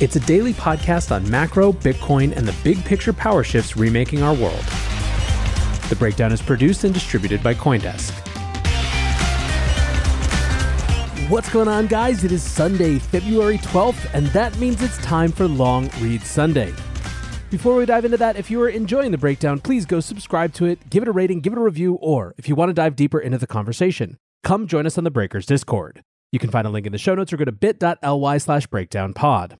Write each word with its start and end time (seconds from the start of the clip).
It's 0.00 0.14
a 0.14 0.20
daily 0.20 0.54
podcast 0.54 1.10
on 1.10 1.28
macro, 1.28 1.72
Bitcoin, 1.72 2.36
and 2.36 2.46
the 2.46 2.54
big 2.62 2.84
picture 2.84 3.12
power 3.12 3.42
shifts 3.42 3.76
remaking 3.76 4.22
our 4.22 4.32
world. 4.32 4.64
The 5.88 5.96
Breakdown 5.98 6.30
is 6.30 6.40
produced 6.40 6.84
and 6.84 6.94
distributed 6.94 7.42
by 7.42 7.54
Coindesk. 7.54 8.12
What's 11.28 11.50
going 11.50 11.66
on, 11.66 11.88
guys? 11.88 12.22
It 12.22 12.30
is 12.30 12.44
Sunday, 12.44 13.00
February 13.00 13.58
12th, 13.58 14.08
and 14.14 14.28
that 14.28 14.56
means 14.60 14.80
it's 14.82 14.98
time 14.98 15.32
for 15.32 15.48
Long 15.48 15.90
Read 15.98 16.22
Sunday. 16.22 16.72
Before 17.50 17.74
we 17.74 17.84
dive 17.84 18.04
into 18.04 18.18
that, 18.18 18.36
if 18.36 18.52
you 18.52 18.62
are 18.62 18.68
enjoying 18.68 19.10
the 19.10 19.18
breakdown, 19.18 19.58
please 19.58 19.84
go 19.84 19.98
subscribe 19.98 20.52
to 20.54 20.66
it, 20.66 20.90
give 20.90 21.02
it 21.02 21.08
a 21.08 21.12
rating, 21.12 21.40
give 21.40 21.54
it 21.54 21.58
a 21.58 21.62
review, 21.62 21.94
or 21.94 22.36
if 22.38 22.48
you 22.48 22.54
want 22.54 22.68
to 22.68 22.72
dive 22.72 22.94
deeper 22.94 23.18
into 23.18 23.38
the 23.38 23.48
conversation, 23.48 24.16
come 24.44 24.68
join 24.68 24.86
us 24.86 24.96
on 24.96 25.02
the 25.02 25.10
Breakers 25.10 25.44
Discord. 25.44 26.04
You 26.30 26.38
can 26.38 26.50
find 26.50 26.68
a 26.68 26.70
link 26.70 26.86
in 26.86 26.92
the 26.92 26.98
show 26.98 27.16
notes 27.16 27.32
or 27.32 27.36
go 27.36 27.46
to 27.46 27.50
bit.ly 27.50 28.38
slash 28.38 28.68
breakdownpod. 28.68 29.56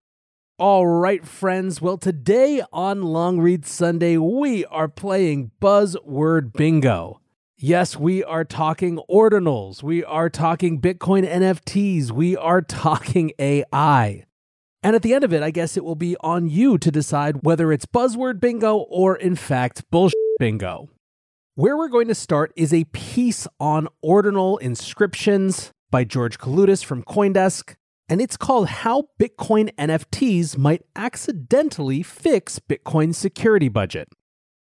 All 0.60 0.88
right, 0.88 1.24
friends. 1.24 1.80
Well, 1.80 1.98
today 1.98 2.64
on 2.72 3.02
Long 3.02 3.38
Read 3.38 3.64
Sunday, 3.64 4.16
we 4.16 4.64
are 4.64 4.88
playing 4.88 5.52
Buzzword 5.62 6.52
Bingo. 6.52 7.20
Yes, 7.56 7.96
we 7.96 8.24
are 8.24 8.44
talking 8.44 8.98
ordinals. 9.08 9.84
We 9.84 10.02
are 10.02 10.28
talking 10.28 10.80
Bitcoin 10.80 11.24
NFTs. 11.24 12.10
We 12.10 12.36
are 12.36 12.60
talking 12.60 13.30
AI. 13.38 14.24
And 14.82 14.96
at 14.96 15.02
the 15.02 15.14
end 15.14 15.22
of 15.22 15.32
it, 15.32 15.44
I 15.44 15.52
guess 15.52 15.76
it 15.76 15.84
will 15.84 15.94
be 15.94 16.16
on 16.22 16.48
you 16.48 16.76
to 16.78 16.90
decide 16.90 17.44
whether 17.44 17.70
it's 17.70 17.86
buzzword 17.86 18.40
bingo 18.40 18.78
or, 18.78 19.14
in 19.14 19.36
fact, 19.36 19.88
bullshit 19.92 20.18
bingo. 20.40 20.88
Where 21.54 21.76
we're 21.76 21.86
going 21.86 22.08
to 22.08 22.16
start 22.16 22.52
is 22.56 22.74
a 22.74 22.82
piece 22.86 23.46
on 23.60 23.86
ordinal 24.02 24.58
inscriptions 24.58 25.70
by 25.92 26.02
George 26.02 26.36
Kaloudis 26.36 26.84
from 26.84 27.04
Coindesk, 27.04 27.76
and 28.08 28.20
it's 28.20 28.36
called 28.36 28.68
How 28.68 29.08
Bitcoin 29.20 29.72
NFTs 29.74 30.56
Might 30.56 30.82
Accidentally 30.96 32.02
Fix 32.02 32.58
Bitcoin's 32.58 33.18
Security 33.18 33.68
Budget. 33.68 34.08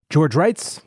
George 0.10 0.36
writes 0.36 0.82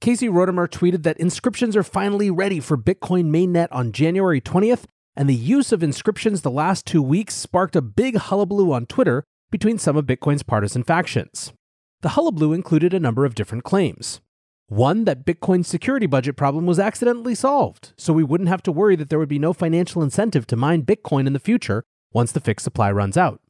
Casey 0.00 0.28
Rodarmor 0.28 0.68
tweeted 0.68 1.04
that 1.04 1.18
inscriptions 1.18 1.76
are 1.76 1.84
finally 1.84 2.30
ready 2.30 2.58
for 2.58 2.76
Bitcoin 2.76 3.26
mainnet 3.26 3.68
on 3.70 3.92
January 3.92 4.40
20th, 4.40 4.84
and 5.14 5.28
the 5.28 5.34
use 5.34 5.70
of 5.70 5.82
inscriptions 5.82 6.42
the 6.42 6.50
last 6.50 6.86
two 6.86 7.02
weeks 7.02 7.34
sparked 7.34 7.76
a 7.76 7.82
big 7.82 8.16
hullabaloo 8.16 8.72
on 8.72 8.86
Twitter 8.86 9.22
between 9.52 9.78
some 9.78 9.96
of 9.96 10.06
Bitcoin's 10.06 10.42
partisan 10.42 10.82
factions. 10.82 11.52
The 12.00 12.10
hullabaloo 12.10 12.52
included 12.52 12.92
a 12.92 12.98
number 13.00 13.24
of 13.24 13.36
different 13.36 13.62
claims. 13.62 14.20
One, 14.66 15.04
that 15.04 15.26
Bitcoin's 15.26 15.68
security 15.68 16.06
budget 16.06 16.36
problem 16.36 16.66
was 16.66 16.80
accidentally 16.80 17.34
solved, 17.34 17.92
so 17.96 18.12
we 18.12 18.24
wouldn't 18.24 18.48
have 18.48 18.62
to 18.62 18.72
worry 18.72 18.96
that 18.96 19.10
there 19.10 19.18
would 19.18 19.28
be 19.28 19.38
no 19.38 19.52
financial 19.52 20.02
incentive 20.02 20.46
to 20.48 20.56
mine 20.56 20.82
Bitcoin 20.82 21.26
in 21.26 21.34
the 21.34 21.38
future 21.38 21.84
once 22.12 22.32
the 22.32 22.40
fixed 22.40 22.64
supply 22.64 22.90
runs 22.90 23.16
out. 23.16 23.40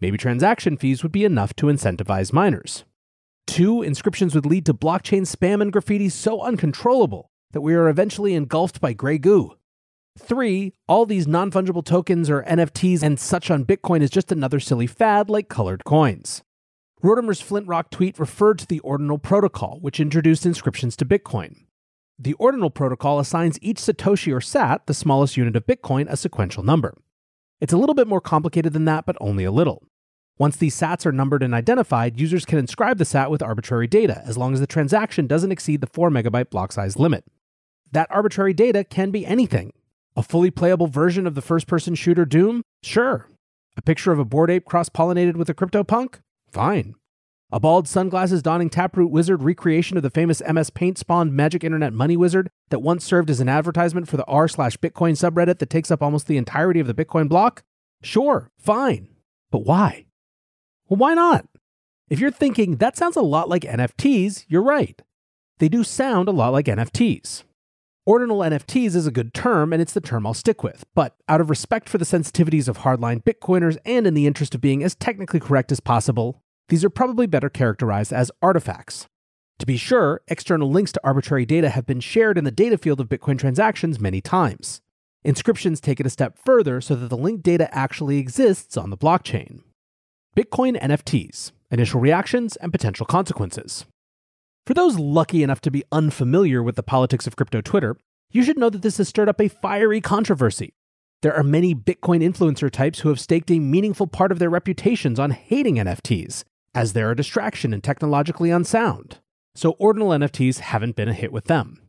Maybe 0.00 0.16
transaction 0.16 0.76
fees 0.76 1.02
would 1.02 1.12
be 1.12 1.24
enough 1.24 1.54
to 1.56 1.66
incentivize 1.66 2.32
miners. 2.32 2.84
Two, 3.46 3.82
inscriptions 3.82 4.34
would 4.34 4.46
lead 4.46 4.66
to 4.66 4.74
blockchain 4.74 5.22
spam 5.22 5.60
and 5.60 5.72
graffiti 5.72 6.08
so 6.08 6.40
uncontrollable 6.40 7.30
that 7.52 7.60
we 7.60 7.74
are 7.74 7.88
eventually 7.88 8.34
engulfed 8.34 8.80
by 8.80 8.92
gray 8.92 9.18
goo. 9.18 9.56
Three, 10.18 10.72
all 10.88 11.06
these 11.06 11.26
non 11.26 11.50
fungible 11.50 11.84
tokens 11.84 12.30
or 12.30 12.42
NFTs 12.42 13.02
and 13.02 13.18
such 13.18 13.50
on 13.50 13.64
Bitcoin 13.64 14.02
is 14.02 14.10
just 14.10 14.32
another 14.32 14.60
silly 14.60 14.86
fad 14.86 15.30
like 15.30 15.48
colored 15.48 15.84
coins. 15.84 16.42
Rodarmor's 17.02 17.42
Flintrock 17.42 17.90
tweet 17.90 18.18
referred 18.18 18.58
to 18.58 18.66
the 18.66 18.80
Ordinal 18.80 19.18
Protocol, 19.18 19.78
which 19.80 20.00
introduced 20.00 20.44
inscriptions 20.44 20.96
to 20.96 21.06
Bitcoin. 21.06 21.64
The 22.18 22.34
Ordinal 22.34 22.68
Protocol 22.68 23.18
assigns 23.18 23.58
each 23.62 23.78
Satoshi 23.78 24.34
or 24.34 24.42
SAT, 24.42 24.86
the 24.86 24.92
smallest 24.92 25.38
unit 25.38 25.56
of 25.56 25.66
Bitcoin, 25.66 26.06
a 26.10 26.16
sequential 26.16 26.62
number. 26.62 26.94
It's 27.60 27.72
a 27.72 27.76
little 27.76 27.94
bit 27.94 28.08
more 28.08 28.20
complicated 28.20 28.72
than 28.72 28.86
that, 28.86 29.04
but 29.04 29.16
only 29.20 29.44
a 29.44 29.52
little. 29.52 29.82
Once 30.38 30.56
these 30.56 30.74
sats 30.74 31.04
are 31.04 31.12
numbered 31.12 31.42
and 31.42 31.54
identified, 31.54 32.18
users 32.18 32.46
can 32.46 32.58
inscribe 32.58 32.96
the 32.96 33.04
sat 33.04 33.30
with 33.30 33.42
arbitrary 33.42 33.86
data, 33.86 34.22
as 34.24 34.38
long 34.38 34.54
as 34.54 34.60
the 34.60 34.66
transaction 34.66 35.26
doesn't 35.26 35.52
exceed 35.52 35.82
the 35.82 35.86
4 35.86 36.08
megabyte 36.08 36.48
block 36.48 36.72
size 36.72 36.98
limit. 36.98 37.24
That 37.92 38.10
arbitrary 38.10 38.54
data 38.54 38.82
can 38.82 39.10
be 39.10 39.26
anything. 39.26 39.72
A 40.16 40.22
fully 40.22 40.50
playable 40.50 40.86
version 40.86 41.26
of 41.26 41.34
the 41.34 41.42
first 41.42 41.66
person 41.66 41.94
shooter 41.94 42.24
Doom? 42.24 42.62
Sure. 42.82 43.28
A 43.76 43.82
picture 43.82 44.12
of 44.12 44.18
a 44.18 44.24
bored 44.24 44.50
ape 44.50 44.64
cross 44.64 44.88
pollinated 44.88 45.36
with 45.36 45.50
a 45.50 45.54
CryptoPunk? 45.54 46.20
Fine. 46.50 46.94
A 47.52 47.58
bald 47.58 47.88
sunglasses 47.88 48.42
donning 48.42 48.70
taproot 48.70 49.10
wizard 49.10 49.42
recreation 49.42 49.96
of 49.96 50.04
the 50.04 50.10
famous 50.10 50.40
MS 50.48 50.70
Paint 50.70 50.98
spawned 50.98 51.32
magic 51.32 51.64
internet 51.64 51.92
money 51.92 52.16
wizard 52.16 52.48
that 52.68 52.78
once 52.78 53.04
served 53.04 53.28
as 53.28 53.40
an 53.40 53.48
advertisement 53.48 54.08
for 54.08 54.16
the 54.16 54.24
r 54.26 54.46
slash 54.46 54.76
Bitcoin 54.76 55.14
subreddit 55.14 55.58
that 55.58 55.68
takes 55.68 55.90
up 55.90 56.00
almost 56.00 56.28
the 56.28 56.36
entirety 56.36 56.78
of 56.78 56.86
the 56.86 56.94
Bitcoin 56.94 57.28
block? 57.28 57.64
Sure, 58.02 58.52
fine. 58.56 59.08
But 59.50 59.64
why? 59.64 60.06
Well, 60.88 60.98
why 60.98 61.14
not? 61.14 61.46
If 62.08 62.20
you're 62.20 62.30
thinking 62.30 62.76
that 62.76 62.96
sounds 62.96 63.16
a 63.16 63.20
lot 63.20 63.48
like 63.48 63.62
NFTs, 63.62 64.44
you're 64.46 64.62
right. 64.62 65.02
They 65.58 65.68
do 65.68 65.82
sound 65.82 66.28
a 66.28 66.32
lot 66.32 66.52
like 66.52 66.66
NFTs. 66.66 67.42
Ordinal 68.06 68.38
NFTs 68.38 68.94
is 68.94 69.08
a 69.08 69.12
good 69.12 69.34
term, 69.34 69.72
and 69.72 69.82
it's 69.82 69.92
the 69.92 70.00
term 70.00 70.24
I'll 70.24 70.34
stick 70.34 70.62
with. 70.62 70.84
But 70.94 71.16
out 71.28 71.40
of 71.40 71.50
respect 71.50 71.88
for 71.88 71.98
the 71.98 72.04
sensitivities 72.04 72.68
of 72.68 72.78
hardline 72.78 73.24
Bitcoiners 73.24 73.76
and 73.84 74.06
in 74.06 74.14
the 74.14 74.28
interest 74.28 74.54
of 74.54 74.60
being 74.60 74.84
as 74.84 74.94
technically 74.94 75.40
correct 75.40 75.70
as 75.72 75.80
possible, 75.80 76.42
these 76.70 76.84
are 76.84 76.90
probably 76.90 77.26
better 77.26 77.50
characterized 77.50 78.12
as 78.12 78.30
artifacts. 78.40 79.06
To 79.58 79.66
be 79.66 79.76
sure, 79.76 80.22
external 80.28 80.70
links 80.70 80.92
to 80.92 81.00
arbitrary 81.04 81.44
data 81.44 81.68
have 81.68 81.84
been 81.84 82.00
shared 82.00 82.38
in 82.38 82.44
the 82.44 82.50
data 82.50 82.78
field 82.78 83.00
of 83.00 83.08
Bitcoin 83.08 83.38
transactions 83.38 84.00
many 84.00 84.20
times. 84.20 84.80
Inscriptions 85.22 85.80
take 85.80 86.00
it 86.00 86.06
a 86.06 86.10
step 86.10 86.38
further 86.38 86.80
so 86.80 86.94
that 86.94 87.08
the 87.08 87.16
linked 87.16 87.42
data 87.42 87.68
actually 87.76 88.18
exists 88.18 88.76
on 88.76 88.88
the 88.88 88.96
blockchain. 88.96 89.60
Bitcoin 90.34 90.80
NFTs 90.80 91.52
Initial 91.72 92.00
Reactions 92.00 92.56
and 92.56 92.72
Potential 92.72 93.04
Consequences. 93.04 93.84
For 94.66 94.74
those 94.74 94.98
lucky 94.98 95.42
enough 95.42 95.60
to 95.62 95.70
be 95.70 95.84
unfamiliar 95.90 96.62
with 96.62 96.76
the 96.76 96.82
politics 96.82 97.26
of 97.26 97.36
crypto 97.36 97.60
Twitter, 97.60 97.96
you 98.30 98.44
should 98.44 98.58
know 98.58 98.70
that 98.70 98.82
this 98.82 98.98
has 98.98 99.08
stirred 99.08 99.28
up 99.28 99.40
a 99.40 99.48
fiery 99.48 100.00
controversy. 100.00 100.72
There 101.22 101.34
are 101.34 101.42
many 101.42 101.74
Bitcoin 101.74 102.22
influencer 102.22 102.70
types 102.70 103.00
who 103.00 103.08
have 103.10 103.20
staked 103.20 103.50
a 103.50 103.58
meaningful 103.58 104.06
part 104.06 104.32
of 104.32 104.38
their 104.38 104.48
reputations 104.48 105.18
on 105.18 105.32
hating 105.32 105.76
NFTs, 105.76 106.44
as 106.74 106.92
they're 106.92 107.10
a 107.10 107.16
distraction 107.16 107.72
and 107.72 107.82
technologically 107.82 108.50
unsound. 108.50 109.18
So 109.54 109.72
ordinal 109.72 110.10
NFTs 110.10 110.60
haven't 110.60 110.96
been 110.96 111.08
a 111.08 111.12
hit 111.12 111.32
with 111.32 111.46
them. 111.46 111.82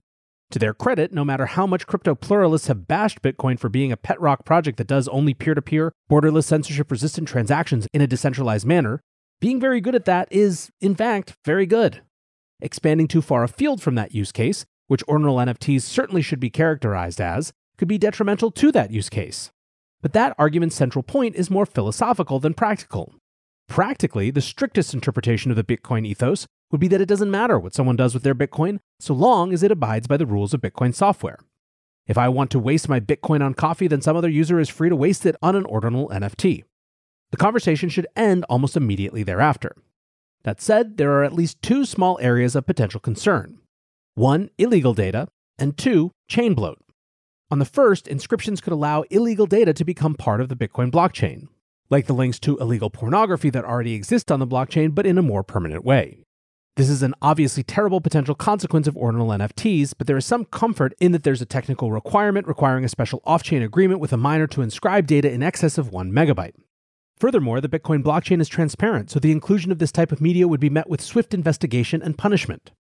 To 0.52 0.60
their 0.60 0.74
credit, 0.74 1.14
no 1.14 1.24
matter 1.24 1.46
how 1.46 1.66
much 1.66 1.88
crypto 1.88 2.14
pluralists 2.14 2.68
have 2.68 2.88
bashed 2.88 3.22
Bitcoin 3.22 3.58
for 3.58 3.70
being 3.70 3.92
a 3.92 3.98
pet 3.98 4.20
rock 4.20 4.44
project 4.44 4.78
that 4.80 4.88
does 4.88 5.08
only 5.08 5.34
peer 5.34 5.54
to 5.54 5.62
peer, 5.62 5.94
borderless, 6.12 6.44
censorship 6.44 6.92
resistant 6.92 7.28
transactions 7.28 7.88
in 7.94 8.02
a 8.02 8.08
decentralized 8.08 8.68
manner, 8.68 9.00
being 9.40 9.60
very 9.62 9.80
good 9.80 9.96
at 9.96 10.06
that 10.06 10.28
is, 10.30 10.70
in 10.82 10.94
fact, 10.94 11.36
very 11.46 11.66
good. 11.66 12.02
expanding 12.62 13.08
too 13.08 13.22
far 13.22 13.44
afield 13.44 13.82
from 13.82 13.96
that 13.96 14.14
use 14.14 14.32
case, 14.32 14.66
which 14.88 15.04
ordinal 15.08 15.38
NFTs 15.38 15.82
certainly 15.82 16.22
should 16.22 16.40
be 16.40 16.50
characterized 16.50 17.20
as, 17.20 17.52
could 17.78 17.88
be 17.88 17.98
detrimental 17.98 18.52
to 18.52 18.72
that 18.72 18.92
use 18.92 19.10
case. 19.10 19.52
But 20.02 20.14
that 20.14 20.36
argument's 20.38 20.76
central 20.76 21.04
point 21.04 21.36
is 21.36 21.50
more 21.50 21.66
philosophical 21.66 22.40
than 22.40 22.54
practical. 22.54 23.16
Practically, 23.72 24.32
the 24.32 24.42
strictest 24.42 24.94
interpretation 24.94 25.50
of 25.50 25.56
the 25.56 25.64
Bitcoin 25.64 26.06
ethos 26.06 26.46
would 26.72 26.82
be 26.82 26.90
that 26.90 27.00
it 27.00 27.06
doesn't 27.06 27.32
matter 27.32 27.58
what 27.58 27.74
someone 27.74 27.96
does 27.96 28.14
with 28.14 28.22
their 28.22 28.36
Bitcoin 28.36 28.80
so 29.00 29.14
long 29.14 29.54
as 29.54 29.64
it 29.64 29.72
abides 29.72 30.08
by 30.08 30.18
the 30.18 30.26
rules 30.26 30.54
of 30.54 30.60
Bitcoin 30.60 30.94
software. 30.94 31.40
If 32.06 32.18
I 32.18 32.28
want 32.28 32.52
to 32.52 32.60
waste 32.60 32.90
my 32.90 33.00
Bitcoin 33.00 33.42
on 33.42 33.54
coffee, 33.54 33.88
then 33.88 34.02
some 34.02 34.18
other 34.18 34.28
user 34.28 34.60
is 34.60 34.68
free 34.68 34.90
to 34.90 34.96
waste 34.98 35.26
it 35.26 35.38
on 35.42 35.56
an 35.56 35.64
ordinal 35.64 36.10
NFT. 36.10 36.66
The 37.32 37.38
conversation 37.38 37.88
should 37.88 38.08
end 38.14 38.44
almost 38.50 38.76
immediately 38.76 39.24
thereafter. 39.24 39.74
That 40.44 40.60
said, 40.60 40.98
there 40.98 41.14
are 41.14 41.24
at 41.24 41.32
least 41.32 41.62
two 41.62 41.86
small 41.86 42.20
areas 42.22 42.58
of 42.58 42.66
potential 42.66 43.00
concern 43.00 43.60
one, 44.16 44.50
illegal 44.58 44.94
data, 44.94 45.30
and 45.58 45.78
two, 45.78 46.12
chain 46.28 46.56
bloat. 46.56 46.80
On 47.50 47.60
the 47.60 47.64
first, 47.64 48.10
inscriptions 48.10 48.60
could 48.60 48.74
allow 48.74 49.04
illegal 49.04 49.46
data 49.46 49.72
to 49.74 49.86
become 49.86 50.16
part 50.16 50.42
of 50.42 50.50
the 50.50 50.58
Bitcoin 50.58 50.92
blockchain, 50.92 51.48
like 51.92 52.08
the 52.08 52.14
links 52.14 52.40
to 52.40 52.58
illegal 52.58 52.90
pornography 52.90 53.52
that 53.52 53.66
already 53.66 53.94
exist 53.94 54.32
on 54.32 54.40
the 54.40 54.48
blockchain, 54.48 54.96
but 54.96 55.06
in 55.06 55.18
a 55.18 55.22
more 55.22 55.44
permanent 55.44 55.86
way. 55.86 56.24
This 56.78 56.90
is 56.90 57.04
an 57.04 57.14
obviously 57.22 57.64
terrible 57.64 58.00
potential 58.00 58.34
consequence 58.34 58.88
of 58.88 58.96
ordinal 58.96 59.28
NFTs, 59.28 59.94
but 59.98 60.08
there 60.08 60.16
is 60.16 60.26
some 60.26 60.46
comfort 60.46 60.94
in 61.02 61.12
that 61.12 61.24
there's 61.24 61.42
a 61.42 61.46
technical 61.46 61.92
requirement 61.92 62.48
requiring 62.48 62.86
a 62.86 62.90
special 62.90 63.22
off 63.26 63.44
chain 63.44 63.62
agreement 63.62 64.00
with 64.00 64.14
a 64.14 64.18
miner 64.18 64.48
to 64.48 64.62
inscribe 64.62 65.06
data 65.06 65.30
in 65.30 65.44
excess 65.44 65.78
of 65.78 65.92
1 65.92 66.14
megabyte. 66.14 66.56
Furthermore, 67.20 67.60
the 67.60 67.70
Bitcoin 67.70 68.02
blockchain 68.02 68.40
is 68.40 68.48
transparent, 68.48 69.12
so 69.12 69.20
the 69.20 69.34
inclusion 69.34 69.72
of 69.72 69.80
this 69.80 69.92
type 69.92 70.14
of 70.14 70.22
media 70.22 70.48
would 70.48 70.62
be 70.62 70.70
met 70.70 70.90
with 70.90 71.02
swift 71.02 71.34
investigation 71.34 72.02
and 72.02 72.18
punishment. 72.18 72.72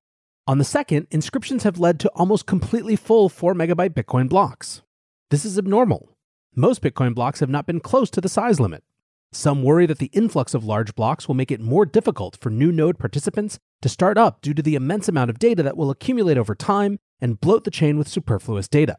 On 0.48 0.58
the 0.58 0.64
second, 0.64 1.06
inscriptions 1.12 1.64
have 1.64 1.78
led 1.78 2.00
to 2.00 2.10
almost 2.16 2.46
completely 2.46 2.96
full 2.96 3.28
4 3.28 3.54
megabyte 3.54 3.94
Bitcoin 3.94 4.30
blocks. 4.30 4.82
This 5.30 5.44
is 5.44 5.60
abnormal. 5.60 6.16
Most 6.56 6.82
Bitcoin 6.82 7.14
blocks 7.14 7.42
have 7.42 7.50
not 7.50 7.68
been 7.68 7.82
close 7.82 8.10
to 8.12 8.22
the 8.22 8.30
size 8.30 8.60
limit. 8.60 8.84
Some 9.34 9.64
worry 9.64 9.86
that 9.86 10.00
the 10.00 10.12
influx 10.14 10.54
of 10.54 10.66
large 10.66 10.94
blocks 10.94 11.28
will 11.28 11.36
make 11.36 11.52
it 11.52 11.62
more 11.62 11.86
difficult 11.86 12.38
for 12.42 12.50
new 12.50 12.70
node 12.70 13.00
participants 13.00 13.60
to 13.82 13.88
start 13.88 14.18
up 14.18 14.42
due 14.42 14.54
to 14.54 14.62
the 14.62 14.76
immense 14.76 15.08
amount 15.08 15.30
of 15.30 15.40
data 15.40 15.64
that 15.64 15.78
will 15.78 15.90
accumulate 15.90 16.38
over 16.38 16.54
time 16.54 17.00
and 17.22 17.40
bloat 17.40 17.64
the 17.64 17.72
chain 17.72 17.98
with 17.98 18.10
superfluous 18.10 18.68
data. 18.68 18.98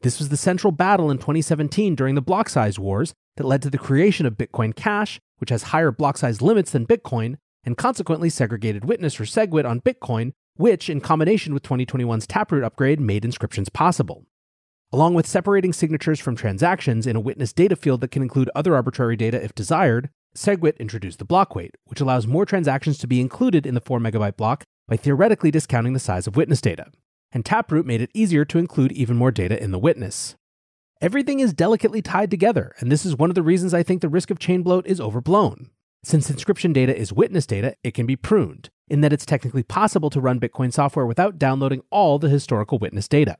This 0.00 0.18
was 0.18 0.28
the 0.28 0.36
central 0.36 0.72
battle 0.72 1.08
in 1.08 1.18
2017 1.18 1.94
during 1.94 2.16
the 2.16 2.20
block 2.20 2.48
size 2.48 2.80
wars 2.80 3.14
that 3.36 3.46
led 3.46 3.62
to 3.62 3.70
the 3.70 3.78
creation 3.78 4.26
of 4.26 4.36
Bitcoin 4.36 4.74
Cash, 4.74 5.20
which 5.38 5.50
has 5.50 5.64
higher 5.64 5.92
block 5.92 6.18
size 6.18 6.42
limits 6.42 6.72
than 6.72 6.84
Bitcoin, 6.84 7.36
and 7.64 7.76
consequently 7.76 8.28
segregated 8.30 8.84
witness 8.84 9.20
or 9.20 9.24
SegWit 9.24 9.64
on 9.64 9.80
Bitcoin, 9.80 10.32
which, 10.56 10.90
in 10.90 11.00
combination 11.00 11.54
with 11.54 11.62
2021's 11.62 12.26
Taproot 12.26 12.64
upgrade, 12.64 13.00
made 13.00 13.24
inscriptions 13.24 13.68
possible. 13.68 14.26
Along 14.94 15.14
with 15.14 15.26
separating 15.26 15.72
signatures 15.72 16.20
from 16.20 16.36
transactions 16.36 17.04
in 17.04 17.16
a 17.16 17.20
witness 17.20 17.52
data 17.52 17.74
field 17.74 18.00
that 18.00 18.12
can 18.12 18.22
include 18.22 18.48
other 18.54 18.76
arbitrary 18.76 19.16
data 19.16 19.42
if 19.42 19.52
desired, 19.52 20.08
SegWit 20.36 20.78
introduced 20.78 21.18
the 21.18 21.24
block 21.24 21.56
weight, 21.56 21.74
which 21.86 22.00
allows 22.00 22.28
more 22.28 22.46
transactions 22.46 22.96
to 22.98 23.08
be 23.08 23.20
included 23.20 23.66
in 23.66 23.74
the 23.74 23.80
4 23.80 23.98
megabyte 23.98 24.36
block 24.36 24.62
by 24.86 24.96
theoretically 24.96 25.50
discounting 25.50 25.94
the 25.94 25.98
size 25.98 26.28
of 26.28 26.36
witness 26.36 26.60
data 26.60 26.92
and 27.34 27.44
Taproot 27.44 27.84
made 27.84 28.00
it 28.00 28.12
easier 28.14 28.44
to 28.44 28.58
include 28.58 28.92
even 28.92 29.16
more 29.16 29.32
data 29.32 29.60
in 29.60 29.72
the 29.72 29.78
witness. 29.78 30.36
Everything 31.00 31.40
is 31.40 31.52
delicately 31.52 32.00
tied 32.00 32.30
together, 32.30 32.72
and 32.78 32.90
this 32.90 33.04
is 33.04 33.16
one 33.16 33.28
of 33.28 33.34
the 33.34 33.42
reasons 33.42 33.74
I 33.74 33.82
think 33.82 34.00
the 34.00 34.08
risk 34.08 34.30
of 34.30 34.38
chain 34.38 34.62
bloat 34.62 34.86
is 34.86 35.00
overblown. 35.00 35.70
Since 36.04 36.30
inscription 36.30 36.72
data 36.72 36.96
is 36.96 37.12
witness 37.12 37.46
data, 37.46 37.74
it 37.82 37.92
can 37.92 38.06
be 38.06 38.14
pruned, 38.14 38.70
in 38.88 39.00
that 39.00 39.12
it's 39.12 39.26
technically 39.26 39.64
possible 39.64 40.10
to 40.10 40.20
run 40.20 40.38
Bitcoin 40.38 40.72
software 40.72 41.06
without 41.06 41.38
downloading 41.38 41.82
all 41.90 42.20
the 42.20 42.28
historical 42.28 42.78
witness 42.78 43.08
data. 43.08 43.36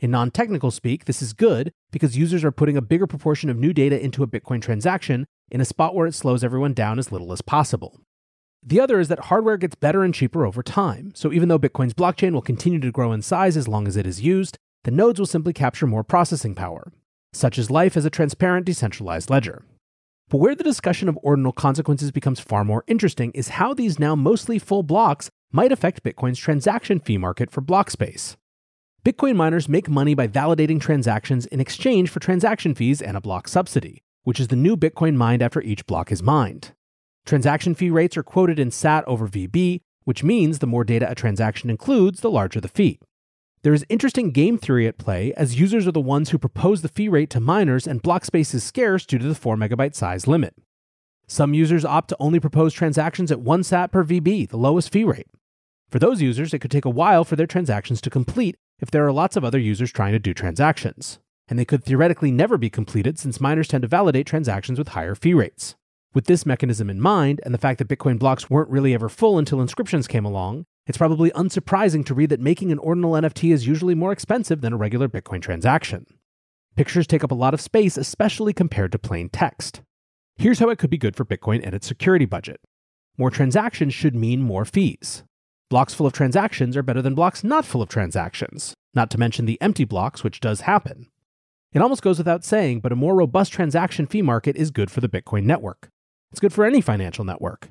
In 0.00 0.12
non 0.12 0.30
technical 0.30 0.70
speak, 0.70 1.06
this 1.06 1.20
is 1.20 1.32
good 1.32 1.72
because 1.90 2.16
users 2.16 2.44
are 2.44 2.52
putting 2.52 2.76
a 2.76 2.82
bigger 2.82 3.06
proportion 3.06 3.50
of 3.50 3.56
new 3.56 3.72
data 3.72 4.00
into 4.00 4.22
a 4.22 4.28
Bitcoin 4.28 4.62
transaction 4.62 5.26
in 5.50 5.60
a 5.60 5.64
spot 5.64 5.94
where 5.94 6.06
it 6.06 6.14
slows 6.14 6.44
everyone 6.44 6.72
down 6.72 6.98
as 6.98 7.10
little 7.10 7.32
as 7.32 7.42
possible. 7.42 8.00
The 8.62 8.80
other 8.80 9.00
is 9.00 9.08
that 9.08 9.26
hardware 9.26 9.56
gets 9.56 9.74
better 9.74 10.04
and 10.04 10.14
cheaper 10.14 10.46
over 10.46 10.62
time. 10.62 11.12
So 11.14 11.32
even 11.32 11.48
though 11.48 11.58
Bitcoin's 11.58 11.94
blockchain 11.94 12.32
will 12.32 12.42
continue 12.42 12.78
to 12.80 12.92
grow 12.92 13.12
in 13.12 13.22
size 13.22 13.56
as 13.56 13.66
long 13.66 13.88
as 13.88 13.96
it 13.96 14.06
is 14.06 14.20
used, 14.20 14.56
the 14.84 14.90
nodes 14.90 15.18
will 15.18 15.26
simply 15.26 15.52
capture 15.52 15.86
more 15.86 16.04
processing 16.04 16.54
power. 16.54 16.92
Such 17.32 17.58
is 17.58 17.70
life 17.70 17.96
as 17.96 18.04
a 18.04 18.10
transparent, 18.10 18.66
decentralized 18.66 19.30
ledger. 19.30 19.64
But 20.28 20.38
where 20.38 20.54
the 20.54 20.64
discussion 20.64 21.08
of 21.08 21.18
ordinal 21.22 21.52
consequences 21.52 22.12
becomes 22.12 22.40
far 22.40 22.64
more 22.64 22.84
interesting 22.86 23.32
is 23.32 23.48
how 23.48 23.74
these 23.74 23.98
now 23.98 24.14
mostly 24.14 24.58
full 24.58 24.82
blocks 24.82 25.30
might 25.50 25.72
affect 25.72 26.04
Bitcoin's 26.04 26.38
transaction 26.38 27.00
fee 27.00 27.18
market 27.18 27.50
for 27.50 27.60
block 27.62 27.90
space. 27.90 28.36
Bitcoin 29.04 29.36
miners 29.36 29.68
make 29.68 29.88
money 29.88 30.12
by 30.14 30.26
validating 30.26 30.80
transactions 30.80 31.46
in 31.46 31.60
exchange 31.60 32.10
for 32.10 32.18
transaction 32.18 32.74
fees 32.74 33.00
and 33.00 33.16
a 33.16 33.20
block 33.20 33.46
subsidy, 33.46 34.02
which 34.24 34.40
is 34.40 34.48
the 34.48 34.56
new 34.56 34.76
Bitcoin 34.76 35.14
mined 35.14 35.40
after 35.40 35.62
each 35.62 35.86
block 35.86 36.10
is 36.10 36.22
mined. 36.22 36.72
Transaction 37.24 37.76
fee 37.76 37.90
rates 37.90 38.16
are 38.16 38.24
quoted 38.24 38.58
in 38.58 38.72
SAT 38.72 39.04
over 39.06 39.28
VB, 39.28 39.82
which 40.04 40.24
means 40.24 40.58
the 40.58 40.66
more 40.66 40.82
data 40.82 41.08
a 41.08 41.14
transaction 41.14 41.70
includes, 41.70 42.20
the 42.20 42.30
larger 42.30 42.60
the 42.60 42.68
fee. 42.68 42.98
There 43.62 43.72
is 43.72 43.86
interesting 43.88 44.32
game 44.32 44.58
theory 44.58 44.88
at 44.88 44.98
play, 44.98 45.32
as 45.36 45.60
users 45.60 45.86
are 45.86 45.92
the 45.92 46.00
ones 46.00 46.30
who 46.30 46.38
propose 46.38 46.82
the 46.82 46.88
fee 46.88 47.08
rate 47.08 47.30
to 47.30 47.40
miners, 47.40 47.86
and 47.86 48.02
block 48.02 48.24
space 48.24 48.52
is 48.52 48.64
scarce 48.64 49.06
due 49.06 49.18
to 49.18 49.28
the 49.28 49.34
4 49.34 49.56
megabyte 49.56 49.94
size 49.94 50.26
limit. 50.26 50.54
Some 51.28 51.54
users 51.54 51.84
opt 51.84 52.08
to 52.08 52.16
only 52.18 52.40
propose 52.40 52.74
transactions 52.74 53.30
at 53.30 53.40
1 53.40 53.62
SAT 53.62 53.92
per 53.92 54.04
VB, 54.04 54.48
the 54.48 54.56
lowest 54.56 54.90
fee 54.90 55.04
rate. 55.04 55.28
For 55.88 56.00
those 56.00 56.20
users, 56.20 56.52
it 56.52 56.58
could 56.58 56.70
take 56.70 56.84
a 56.84 56.90
while 56.90 57.24
for 57.24 57.36
their 57.36 57.46
transactions 57.46 58.00
to 58.00 58.10
complete 58.10 58.56
if 58.80 58.90
there 58.90 59.06
are 59.06 59.12
lots 59.12 59.36
of 59.36 59.44
other 59.44 59.58
users 59.58 59.92
trying 59.92 60.12
to 60.12 60.18
do 60.18 60.34
transactions. 60.34 61.18
And 61.48 61.58
they 61.58 61.64
could 61.64 61.84
theoretically 61.84 62.30
never 62.30 62.58
be 62.58 62.70
completed 62.70 63.18
since 63.18 63.40
miners 63.40 63.68
tend 63.68 63.82
to 63.82 63.88
validate 63.88 64.26
transactions 64.26 64.78
with 64.78 64.88
higher 64.88 65.14
fee 65.14 65.34
rates. 65.34 65.76
With 66.14 66.26
this 66.26 66.46
mechanism 66.46 66.88
in 66.88 67.00
mind, 67.00 67.40
and 67.44 67.52
the 67.52 67.58
fact 67.58 67.78
that 67.78 67.88
Bitcoin 67.88 68.18
blocks 68.18 68.48
weren't 68.48 68.70
really 68.70 68.94
ever 68.94 69.08
full 69.08 69.38
until 69.38 69.60
inscriptions 69.60 70.06
came 70.06 70.24
along, 70.24 70.64
it's 70.86 70.98
probably 70.98 71.30
unsurprising 71.32 72.04
to 72.06 72.14
read 72.14 72.30
that 72.30 72.40
making 72.40 72.72
an 72.72 72.78
ordinal 72.78 73.12
NFT 73.12 73.52
is 73.52 73.66
usually 73.66 73.94
more 73.94 74.12
expensive 74.12 74.62
than 74.62 74.72
a 74.72 74.78
regular 74.78 75.08
Bitcoin 75.08 75.42
transaction. 75.42 76.06
Pictures 76.76 77.06
take 77.06 77.24
up 77.24 77.30
a 77.30 77.34
lot 77.34 77.54
of 77.54 77.60
space, 77.60 77.96
especially 77.96 78.52
compared 78.52 78.92
to 78.92 78.98
plain 78.98 79.28
text. 79.28 79.82
Here's 80.36 80.60
how 80.60 80.70
it 80.70 80.78
could 80.78 80.90
be 80.90 80.96
good 80.96 81.16
for 81.16 81.24
Bitcoin 81.24 81.60
and 81.62 81.74
its 81.74 81.86
security 81.86 82.24
budget. 82.24 82.60
More 83.18 83.30
transactions 83.30 83.92
should 83.92 84.14
mean 84.14 84.40
more 84.40 84.64
fees. 84.64 85.24
Blocks 85.70 85.92
full 85.92 86.06
of 86.06 86.14
transactions 86.14 86.78
are 86.78 86.82
better 86.82 87.02
than 87.02 87.14
blocks 87.14 87.44
not 87.44 87.66
full 87.66 87.82
of 87.82 87.90
transactions, 87.90 88.72
not 88.94 89.10
to 89.10 89.18
mention 89.18 89.44
the 89.44 89.60
empty 89.60 89.84
blocks, 89.84 90.24
which 90.24 90.40
does 90.40 90.62
happen. 90.62 91.08
It 91.74 91.82
almost 91.82 92.00
goes 92.00 92.16
without 92.16 92.42
saying, 92.42 92.80
but 92.80 92.90
a 92.90 92.96
more 92.96 93.14
robust 93.14 93.52
transaction 93.52 94.06
fee 94.06 94.22
market 94.22 94.56
is 94.56 94.70
good 94.70 94.90
for 94.90 95.02
the 95.02 95.10
Bitcoin 95.10 95.44
network. 95.44 95.90
It's 96.30 96.40
good 96.40 96.54
for 96.54 96.64
any 96.64 96.80
financial 96.80 97.22
network. 97.22 97.68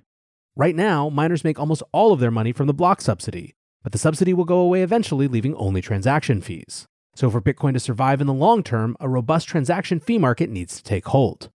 Right 0.56 0.76
now, 0.76 1.10
miners 1.10 1.44
make 1.44 1.60
almost 1.60 1.82
all 1.92 2.14
of 2.14 2.20
their 2.20 2.30
money 2.30 2.52
from 2.52 2.68
the 2.68 2.74
block 2.74 3.02
subsidy, 3.02 3.56
but 3.82 3.94
the 3.94 3.98
subsidy 3.98 4.32
will 4.32 4.46
go 4.46 4.60
away 4.60 4.84
eventually, 4.84 5.28
leaving 5.28 5.56
only 5.56 5.82
transaction 5.82 6.40
fees. 6.40 6.86
So, 7.16 7.32
for 7.32 7.42
Bitcoin 7.42 7.74
to 7.74 7.80
survive 7.80 8.22
in 8.22 8.28
the 8.28 8.34
long 8.34 8.62
term, 8.62 8.96
a 9.00 9.10
robust 9.10 9.48
transaction 9.48 10.00
fee 10.00 10.20
market 10.20 10.52
needs 10.52 10.78
to 10.78 10.84
take 10.84 11.08
hold. 11.08 11.50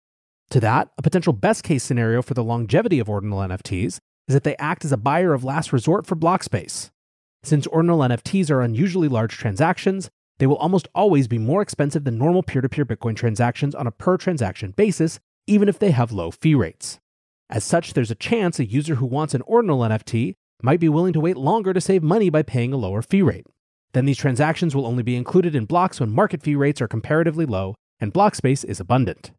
To 0.51 0.59
that, 0.59 0.89
a 0.99 1.03
potential 1.03 1.33
best 1.33 1.63
case 1.63 1.85
scenario 1.85 2.21
for 2.21 2.35
the 2.35 2.43
longevity 2.43 2.99
of 2.99 3.09
ordinal 3.09 3.39
NFTs 3.39 4.01
is 4.29 4.35
that 4.35 4.45
they 4.45 4.57
act 4.57 4.85
as 4.85 4.93
a 4.93 4.97
buyer 4.97 5.33
of 5.33 5.45
last 5.45 5.73
resort 5.73 6.07
for 6.07 6.15
block 6.15 6.43
space. 6.43 6.91
Since 7.43 7.67
ordinal 7.67 8.01
NFTs 8.01 8.51
are 8.51 8.61
unusually 8.61 9.09
large 9.09 9.37
transactions, 9.37 10.11
they 10.39 10.47
will 10.47 10.57
almost 10.57 10.89
always 10.95 11.29
be 11.29 11.39
more 11.39 11.63
expensive 11.63 12.05
than 12.05 12.19
normal 12.19 12.43
peer 12.43 12.63
to 12.63 12.69
peer 12.69 12.87
Bitcoin 12.87 13.17
transactions 13.17 13.75
on 13.75 13.87
a 13.87 13.93
per 13.93 14.17
transaction 14.17 14.73
basis, 14.73 15.19
even 15.47 15.69
if 15.69 15.79
they 15.79 15.91
have 15.91 16.13
low 16.13 16.31
fee 16.31 16.55
rates. 16.55 17.01
As 17.51 17.65
such, 17.65 17.93
there's 17.93 18.11
a 18.11 18.17
chance 18.17 18.59
a 18.59 18.65
user 18.65 18.97
who 18.97 19.07
wants 19.07 19.35
an 19.35 19.43
ordinal 19.43 19.81
NFT 19.81 20.35
might 20.63 20.81
be 20.81 20.89
willing 20.89 21.13
to 21.13 21.21
wait 21.21 21.37
longer 21.37 21.73
to 21.73 21.81
save 21.81 22.03
money 22.03 22.31
by 22.31 22.43
paying 22.43 22.73
a 22.73 22.77
lower 22.77 23.03
fee 23.03 23.23
rate. 23.23 23.47
Then 23.93 24.07
these 24.07 24.17
transactions 24.17 24.75
will 24.75 24.87
only 24.87 25.03
be 25.03 25.17
included 25.17 25.55
in 25.55 25.67
blocks 25.67 26.01
when 26.01 26.11
market 26.11 26.43
fee 26.43 26.55
rates 26.55 26.81
are 26.81 26.89
comparatively 26.89 27.45
low 27.45 27.75
and 28.01 28.13
block 28.13 28.35
space 28.35 28.65
is 28.65 28.81
abundant. 28.81 29.33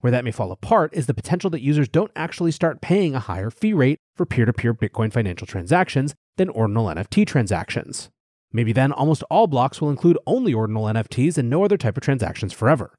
Where 0.00 0.10
that 0.10 0.24
may 0.24 0.30
fall 0.30 0.50
apart 0.50 0.94
is 0.94 1.06
the 1.06 1.14
potential 1.14 1.50
that 1.50 1.62
users 1.62 1.88
don't 1.88 2.10
actually 2.16 2.52
start 2.52 2.80
paying 2.80 3.14
a 3.14 3.20
higher 3.20 3.50
fee 3.50 3.74
rate 3.74 3.98
for 4.16 4.24
peer 4.24 4.46
to 4.46 4.52
peer 4.52 4.72
Bitcoin 4.72 5.12
financial 5.12 5.46
transactions 5.46 6.14
than 6.36 6.48
ordinal 6.48 6.86
NFT 6.86 7.26
transactions. 7.26 8.08
Maybe 8.52 8.72
then 8.72 8.92
almost 8.92 9.22
all 9.24 9.46
blocks 9.46 9.80
will 9.80 9.90
include 9.90 10.18
only 10.26 10.54
ordinal 10.54 10.84
NFTs 10.84 11.36
and 11.36 11.50
no 11.50 11.64
other 11.64 11.76
type 11.76 11.96
of 11.96 12.02
transactions 12.02 12.52
forever. 12.52 12.94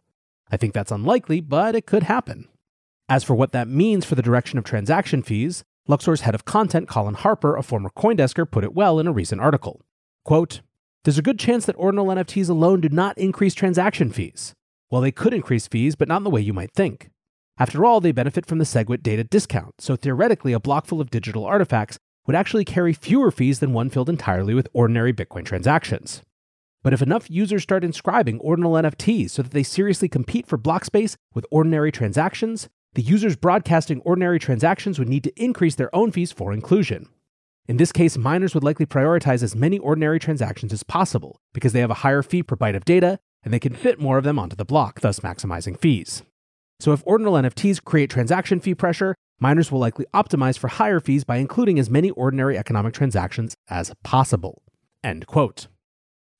I 0.52 0.58
think 0.58 0.74
that's 0.74 0.92
unlikely, 0.92 1.42
but 1.42 1.76
it 1.76 1.88
could 1.88 2.04
happen. 2.04 2.48
As 3.10 3.24
for 3.24 3.36
what 3.36 3.52
that 3.52 3.68
means 3.68 4.06
for 4.06 4.16
the 4.16 4.22
direction 4.22 4.60
of 4.60 4.64
transaction 4.64 5.24
fees, 5.24 5.64
Luxor's 5.88 6.22
head 6.22 6.36
of 6.36 6.46
content, 6.46 6.88
Colin 6.88 7.16
Harper, 7.16 7.58
a 7.58 7.64
former 7.64 7.90
Coindesker, 7.90 8.50
put 8.50 8.64
it 8.64 8.74
well 8.74 9.00
in 9.00 9.08
a 9.08 9.12
recent 9.12 9.42
article. 9.42 9.82
Quote, 10.24 10.62
There's 11.04 11.18
a 11.18 11.24
good 11.24 11.40
chance 11.40 11.66
that 11.66 11.76
ordinal 11.78 12.08
NFTs 12.08 12.50
alone 12.50 12.80
do 12.80 12.90
not 12.90 13.18
increase 13.18 13.56
transaction 13.56 14.12
fees. 14.12 14.54
Well, 14.92 15.02
they 15.02 15.12
could 15.12 15.34
increase 15.34 15.68
fees, 15.68 15.96
but 15.96 16.10
not 16.10 16.18
in 16.18 16.24
the 16.26 16.30
way 16.30 16.42
you 16.42 16.54
might 16.54 16.74
think. 16.74 17.10
After 17.58 17.86
all, 17.86 18.02
they 18.02 18.12
benefit 18.12 18.46
from 18.46 18.58
the 18.58 18.66
SegWit 18.66 19.02
data 19.02 19.24
discount, 19.24 19.76
so 19.80 19.96
theoretically, 19.96 20.52
a 20.52 20.60
block 20.60 20.86
full 20.86 21.00
of 21.00 21.10
digital 21.10 21.46
artifacts 21.46 21.98
would 22.28 22.36
actually 22.36 22.66
carry 22.66 22.92
fewer 22.92 23.32
fees 23.32 23.60
than 23.60 23.72
one 23.72 23.90
filled 23.90 24.10
entirely 24.10 24.54
with 24.54 24.68
ordinary 24.74 25.14
Bitcoin 25.14 25.46
transactions. 25.46 26.22
But 26.84 26.94
if 26.94 27.02
enough 27.02 27.30
users 27.30 27.64
start 27.64 27.84
inscribing 27.84 28.40
ordinal 28.40 28.74
NFTs 28.74 29.32
so 29.32 29.44
that 29.44 29.52
they 29.52 29.64
seriously 29.64 30.10
compete 30.10 30.46
for 30.46 30.58
block 30.58 30.84
space 30.84 31.16
with 31.34 31.46
ordinary 31.52 31.92
transactions, 31.92 32.68
the 32.94 33.02
users 33.02 33.36
broadcasting 33.38 34.02
ordinary 34.02 34.40
transactions 34.40 35.00
would 35.00 35.08
need 35.08 35.24
to 35.24 35.42
increase 35.42 35.76
their 35.76 35.96
own 35.96 36.12
fees 36.12 36.32
for 36.32 36.52
inclusion. 36.52 37.08
In 37.68 37.78
this 37.78 37.92
case, 37.92 38.18
miners 38.18 38.54
would 38.54 38.64
likely 38.64 38.86
prioritize 38.86 39.44
as 39.44 39.56
many 39.56 39.80
ordinary 39.80 40.20
transactions 40.20 40.74
as 40.74 40.84
possible 40.84 41.40
because 41.54 41.72
they 41.72 41.80
have 41.80 41.92
a 41.92 42.02
higher 42.04 42.24
fee 42.24 42.44
per 42.44 42.58
byte 42.58 42.76
of 42.76 42.84
data 42.84 43.20
and 43.44 43.54
they 43.54 43.60
can 43.60 43.76
fit 43.76 44.00
more 44.00 44.18
of 44.18 44.24
them 44.24 44.40
onto 44.40 44.56
the 44.56 44.66
block, 44.66 45.02
thus 45.02 45.20
maximizing 45.22 45.80
fees. 45.80 46.24
So 46.80 46.94
if 46.94 47.04
ordinal 47.06 47.34
NFTs 47.34 47.84
create 47.84 48.10
transaction 48.10 48.60
fee 48.60 48.76
pressure, 48.76 49.16
miners 49.40 49.72
will 49.72 49.80
likely 49.80 50.06
optimize 50.14 50.58
for 50.58 50.68
higher 50.68 51.00
fees 51.00 51.24
by 51.24 51.38
including 51.38 51.78
as 51.80 51.90
many 51.90 52.10
ordinary 52.12 52.58
economic 52.58 52.94
transactions 52.94 53.56
as 53.70 53.92
possible. 54.04 54.62
End 55.04 55.28
quote. 55.28 55.68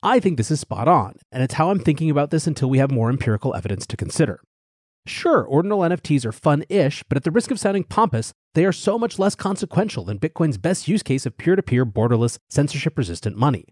I 0.04 0.20
think 0.20 0.38
this 0.38 0.50
is 0.50 0.60
spot 0.60 0.88
on, 0.88 1.18
and 1.32 1.44
it's 1.44 1.54
how 1.56 1.70
I'm 1.70 1.80
thinking 1.80 2.10
about 2.10 2.32
this 2.32 2.48
until 2.48 2.70
we 2.72 2.80
have 2.80 2.90
more 2.90 3.10
empirical 3.10 3.56
evidence 3.56 3.86
to 3.88 3.98
consider. 3.98 4.42
Sure, 5.06 5.44
ordinal 5.44 5.80
NFTs 5.80 6.26
are 6.26 6.32
fun 6.32 6.64
ish, 6.70 7.04
but 7.10 7.18
at 7.18 7.24
the 7.24 7.32
risk 7.32 7.52
of 7.52 7.60
sounding 7.60 7.84
pompous, 7.84 8.34
they 8.54 8.66
are 8.66 8.72
so 8.72 8.98
much 9.00 9.20
less 9.20 9.36
consequential 9.36 10.04
than 10.04 10.20
Bitcoin's 10.20 10.58
best 10.58 10.88
use 10.88 11.04
case 11.04 11.26
of 11.26 11.38
peer 11.38 11.56
to 11.56 11.64
peer, 11.64 11.86
borderless, 11.86 12.38
censorship 12.50 12.98
resistant 12.98 13.38
money. 13.38 13.66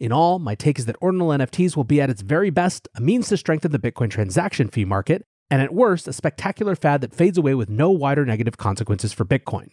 In 0.00 0.12
all, 0.12 0.38
my 0.38 0.54
take 0.54 0.78
is 0.78 0.86
that 0.86 0.96
ordinal 1.02 1.28
NFTs 1.28 1.76
will 1.76 1.84
be 1.84 2.00
at 2.00 2.08
its 2.08 2.22
very 2.22 2.48
best 2.48 2.88
a 2.94 3.02
means 3.02 3.28
to 3.28 3.36
strengthen 3.36 3.70
the 3.70 3.78
Bitcoin 3.78 4.10
transaction 4.10 4.68
fee 4.68 4.86
market, 4.86 5.26
and 5.50 5.60
at 5.60 5.74
worst, 5.74 6.08
a 6.08 6.14
spectacular 6.14 6.74
fad 6.74 7.02
that 7.02 7.14
fades 7.14 7.36
away 7.36 7.54
with 7.54 7.68
no 7.68 7.90
wider 7.90 8.24
negative 8.24 8.56
consequences 8.56 9.12
for 9.12 9.26
Bitcoin. 9.26 9.68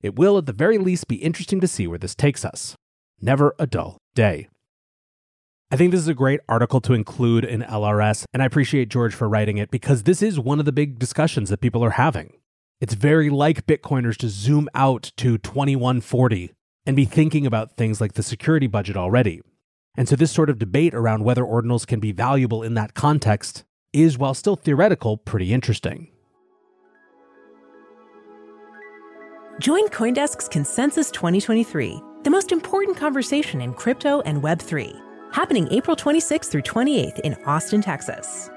It 0.00 0.16
will, 0.16 0.38
at 0.38 0.46
the 0.46 0.54
very 0.54 0.78
least, 0.78 1.06
be 1.06 1.16
interesting 1.16 1.60
to 1.60 1.68
see 1.68 1.86
where 1.86 1.98
this 1.98 2.14
takes 2.14 2.46
us. 2.46 2.76
Never 3.20 3.54
a 3.58 3.66
dull 3.66 3.98
day. 4.14 4.48
I 5.70 5.76
think 5.76 5.90
this 5.90 6.00
is 6.00 6.08
a 6.08 6.14
great 6.14 6.40
article 6.48 6.80
to 6.80 6.94
include 6.94 7.44
in 7.44 7.60
LRS, 7.60 8.24
and 8.32 8.42
I 8.42 8.46
appreciate 8.46 8.88
George 8.88 9.14
for 9.14 9.28
writing 9.28 9.58
it 9.58 9.70
because 9.70 10.04
this 10.04 10.22
is 10.22 10.40
one 10.40 10.60
of 10.60 10.64
the 10.64 10.72
big 10.72 10.98
discussions 10.98 11.50
that 11.50 11.60
people 11.60 11.84
are 11.84 11.90
having. 11.90 12.32
It's 12.80 12.94
very 12.94 13.28
like 13.28 13.66
Bitcoiners 13.66 14.16
to 14.18 14.30
zoom 14.30 14.70
out 14.74 15.12
to 15.18 15.36
2140 15.36 16.54
and 16.86 16.96
be 16.96 17.04
thinking 17.04 17.44
about 17.44 17.76
things 17.76 18.00
like 18.00 18.14
the 18.14 18.22
security 18.22 18.66
budget 18.66 18.96
already. 18.96 19.42
And 19.96 20.08
so, 20.08 20.16
this 20.16 20.30
sort 20.30 20.50
of 20.50 20.58
debate 20.58 20.94
around 20.94 21.24
whether 21.24 21.42
ordinals 21.42 21.86
can 21.86 22.00
be 22.00 22.12
valuable 22.12 22.62
in 22.62 22.74
that 22.74 22.94
context 22.94 23.64
is, 23.92 24.16
while 24.16 24.34
still 24.34 24.56
theoretical, 24.56 25.16
pretty 25.16 25.52
interesting. 25.52 26.08
Join 29.58 29.88
Coindesk's 29.88 30.48
Consensus 30.48 31.10
2023, 31.10 32.00
the 32.22 32.30
most 32.30 32.52
important 32.52 32.96
conversation 32.96 33.60
in 33.60 33.74
crypto 33.74 34.20
and 34.20 34.40
Web3 34.40 35.08
happening 35.32 35.68
April 35.70 35.96
26th 35.96 36.50
through 36.50 36.62
28th 36.62 37.20
in 37.20 37.34
Austin, 37.44 37.82
Texas. 37.82 38.50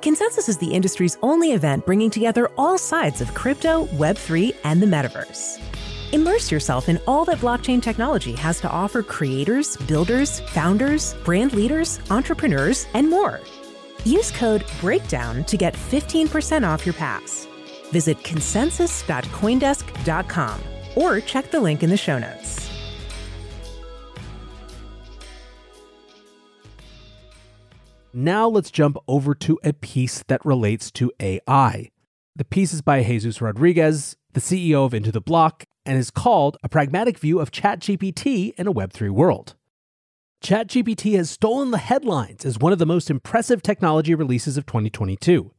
Consensus 0.00 0.48
is 0.48 0.58
the 0.58 0.72
industry's 0.72 1.18
only 1.22 1.52
event 1.52 1.84
bringing 1.84 2.10
together 2.10 2.50
all 2.56 2.78
sides 2.78 3.20
of 3.20 3.34
crypto, 3.34 3.86
Web3, 3.86 4.54
and 4.64 4.80
the 4.80 4.86
metaverse. 4.86 5.60
Immerse 6.12 6.50
yourself 6.50 6.88
in 6.88 6.98
all 7.06 7.26
that 7.26 7.36
blockchain 7.38 7.82
technology 7.82 8.32
has 8.32 8.62
to 8.62 8.70
offer 8.70 9.02
creators, 9.02 9.76
builders, 9.76 10.40
founders, 10.40 11.14
brand 11.24 11.52
leaders, 11.52 12.00
entrepreneurs, 12.10 12.86
and 12.94 13.10
more. 13.10 13.40
Use 14.04 14.30
code 14.30 14.62
BREAKDOWN 14.80 15.46
to 15.46 15.56
get 15.58 15.74
15% 15.74 16.66
off 16.66 16.86
your 16.86 16.94
pass. 16.94 17.46
Visit 17.92 18.24
consensus.coindesk.com 18.24 20.60
or 20.94 21.20
check 21.20 21.50
the 21.50 21.60
link 21.60 21.82
in 21.82 21.90
the 21.90 21.96
show 21.96 22.18
notes. 22.18 22.70
Now 28.14 28.48
let's 28.48 28.70
jump 28.70 28.96
over 29.06 29.34
to 29.34 29.58
a 29.62 29.74
piece 29.74 30.24
that 30.28 30.42
relates 30.44 30.90
to 30.92 31.12
AI. 31.20 31.90
The 32.34 32.44
piece 32.44 32.72
is 32.72 32.80
by 32.82 33.02
Jesus 33.02 33.42
Rodriguez, 33.42 34.16
the 34.32 34.40
CEO 34.40 34.84
of 34.84 34.94
Into 34.94 35.10
the 35.10 35.20
Block, 35.20 35.64
and 35.86 35.98
is 35.98 36.10
called 36.10 36.56
A 36.62 36.68
Pragmatic 36.68 37.18
View 37.18 37.40
of 37.40 37.50
ChatGPT 37.50 38.52
in 38.58 38.66
a 38.66 38.72
Web3 38.72 39.10
World. 39.10 39.56
ChatGPT 40.42 41.16
has 41.16 41.30
stolen 41.30 41.70
the 41.70 41.78
headlines 41.78 42.44
as 42.44 42.58
one 42.58 42.72
of 42.72 42.78
the 42.78 42.86
most 42.86 43.10
impressive 43.10 43.62
technology 43.62 44.14
releases 44.14 44.56
of 44.56 44.66
2022. 44.66 45.52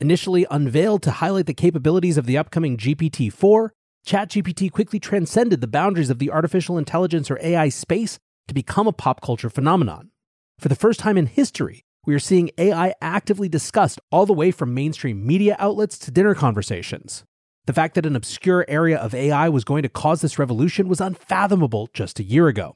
Initially 0.00 0.46
unveiled 0.50 1.02
to 1.02 1.12
highlight 1.12 1.46
the 1.46 1.54
capabilities 1.54 2.18
of 2.18 2.26
the 2.26 2.36
upcoming 2.36 2.76
GPT 2.76 3.32
4, 3.32 3.72
ChatGPT 4.06 4.70
quickly 4.70 5.00
transcended 5.00 5.60
the 5.60 5.66
boundaries 5.66 6.10
of 6.10 6.18
the 6.18 6.30
artificial 6.30 6.76
intelligence 6.76 7.30
or 7.30 7.38
AI 7.42 7.68
space 7.68 8.18
to 8.48 8.54
become 8.54 8.86
a 8.86 8.92
pop 8.92 9.20
culture 9.20 9.50
phenomenon. 9.50 10.10
For 10.58 10.68
the 10.68 10.76
first 10.76 11.00
time 11.00 11.16
in 11.16 11.26
history, 11.26 11.84
we 12.04 12.14
are 12.14 12.20
seeing 12.20 12.50
AI 12.58 12.94
actively 13.00 13.48
discussed 13.48 14.00
all 14.10 14.26
the 14.26 14.32
way 14.32 14.50
from 14.50 14.74
mainstream 14.74 15.26
media 15.26 15.56
outlets 15.58 15.98
to 15.98 16.10
dinner 16.10 16.34
conversations. 16.34 17.24
The 17.68 17.74
fact 17.74 17.96
that 17.96 18.06
an 18.06 18.16
obscure 18.16 18.64
area 18.66 18.96
of 18.96 19.14
AI 19.14 19.50
was 19.50 19.62
going 19.62 19.82
to 19.82 19.90
cause 19.90 20.22
this 20.22 20.38
revolution 20.38 20.88
was 20.88 21.02
unfathomable 21.02 21.90
just 21.92 22.18
a 22.18 22.22
year 22.22 22.48
ago. 22.48 22.74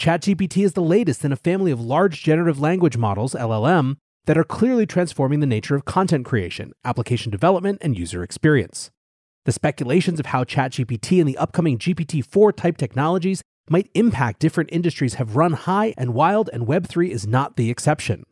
ChatGPT 0.00 0.64
is 0.64 0.72
the 0.72 0.82
latest 0.82 1.24
in 1.24 1.30
a 1.30 1.36
family 1.36 1.70
of 1.70 1.80
large 1.80 2.24
generative 2.24 2.58
language 2.58 2.96
models, 2.96 3.34
LLM, 3.34 3.98
that 4.24 4.36
are 4.36 4.42
clearly 4.42 4.84
transforming 4.84 5.38
the 5.38 5.46
nature 5.46 5.76
of 5.76 5.84
content 5.84 6.24
creation, 6.24 6.72
application 6.84 7.30
development, 7.30 7.78
and 7.82 7.96
user 7.96 8.24
experience. 8.24 8.90
The 9.44 9.52
speculations 9.52 10.18
of 10.18 10.26
how 10.26 10.42
ChatGPT 10.42 11.20
and 11.20 11.28
the 11.28 11.38
upcoming 11.38 11.78
GPT 11.78 12.26
4 12.26 12.52
type 12.52 12.78
technologies 12.78 13.42
might 13.70 13.92
impact 13.94 14.40
different 14.40 14.70
industries 14.72 15.14
have 15.14 15.36
run 15.36 15.52
high 15.52 15.94
and 15.96 16.14
wild, 16.14 16.50
and 16.52 16.66
Web3 16.66 17.10
is 17.10 17.28
not 17.28 17.56
the 17.56 17.70
exception. 17.70 18.24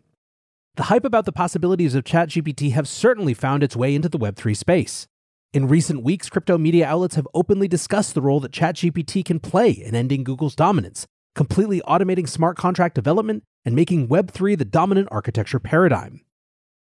The 0.75 0.91
hype 0.91 1.05
about 1.05 1.25
the 1.25 1.31
possibilities 1.31 1.95
of 1.95 2.03
ChatGPT 2.03 2.73
have 2.73 2.89
certainly 2.89 3.33
found 3.33 3.63
its 3.63 3.77
way 3.77 3.95
into 3.95 4.09
the 4.09 4.19
Web3 4.19 4.57
space. 4.57 5.07
In 5.55 5.69
recent 5.69 6.03
weeks, 6.03 6.29
crypto 6.29 6.59
media 6.59 6.85
outlets 6.85 7.15
have 7.15 7.29
openly 7.33 7.69
discussed 7.69 8.15
the 8.15 8.21
role 8.21 8.41
that 8.41 8.51
ChatGPT 8.51 9.25
can 9.25 9.39
play 9.39 9.71
in 9.71 9.95
ending 9.95 10.25
Google's 10.25 10.57
dominance, 10.57 11.07
completely 11.37 11.81
automating 11.83 12.29
smart 12.29 12.57
contract 12.57 12.97
development 12.97 13.45
and 13.65 13.77
making 13.77 14.09
Web3 14.09 14.59
the 14.59 14.65
dominant 14.65 15.07
architecture 15.13 15.61
paradigm. 15.61 16.23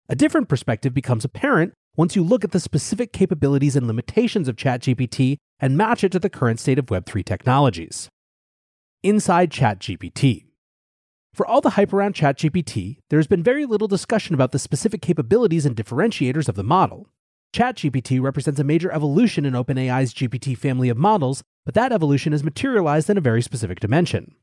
A 0.09 0.15
different 0.15 0.49
perspective 0.49 0.91
becomes 0.91 1.23
apparent 1.23 1.75
once 1.95 2.15
you 2.15 2.23
look 2.23 2.43
at 2.43 2.49
the 2.49 2.59
specific 2.59 3.13
capabilities 3.13 3.75
and 3.75 3.85
limitations 3.85 4.47
of 4.47 4.55
ChatGPT 4.55 5.37
and 5.59 5.77
match 5.77 6.03
it 6.03 6.11
to 6.13 6.19
the 6.19 6.27
current 6.27 6.59
state 6.59 6.79
of 6.79 6.87
Web3 6.87 7.23
technologies. 7.23 8.09
Inside 9.03 9.51
ChatGPT. 9.51 10.45
For 11.35 11.45
all 11.45 11.61
the 11.61 11.71
hype 11.71 11.93
around 11.93 12.15
ChatGPT, 12.15 12.97
there 13.11 13.19
has 13.19 13.27
been 13.27 13.43
very 13.43 13.67
little 13.67 13.87
discussion 13.87 14.33
about 14.33 14.51
the 14.51 14.57
specific 14.57 15.03
capabilities 15.03 15.67
and 15.67 15.75
differentiators 15.75 16.49
of 16.49 16.55
the 16.55 16.63
model. 16.63 17.07
ChatGPT 17.53 18.19
represents 18.19 18.59
a 18.59 18.63
major 18.63 18.91
evolution 18.91 19.45
in 19.45 19.53
OpenAI's 19.53 20.11
GPT 20.11 20.57
family 20.57 20.89
of 20.89 20.97
models, 20.97 21.43
but 21.65 21.75
that 21.75 21.91
evolution 21.91 22.33
is 22.33 22.43
materialized 22.43 23.11
in 23.11 23.17
a 23.17 23.21
very 23.21 23.43
specific 23.43 23.79
dimension. 23.79 24.33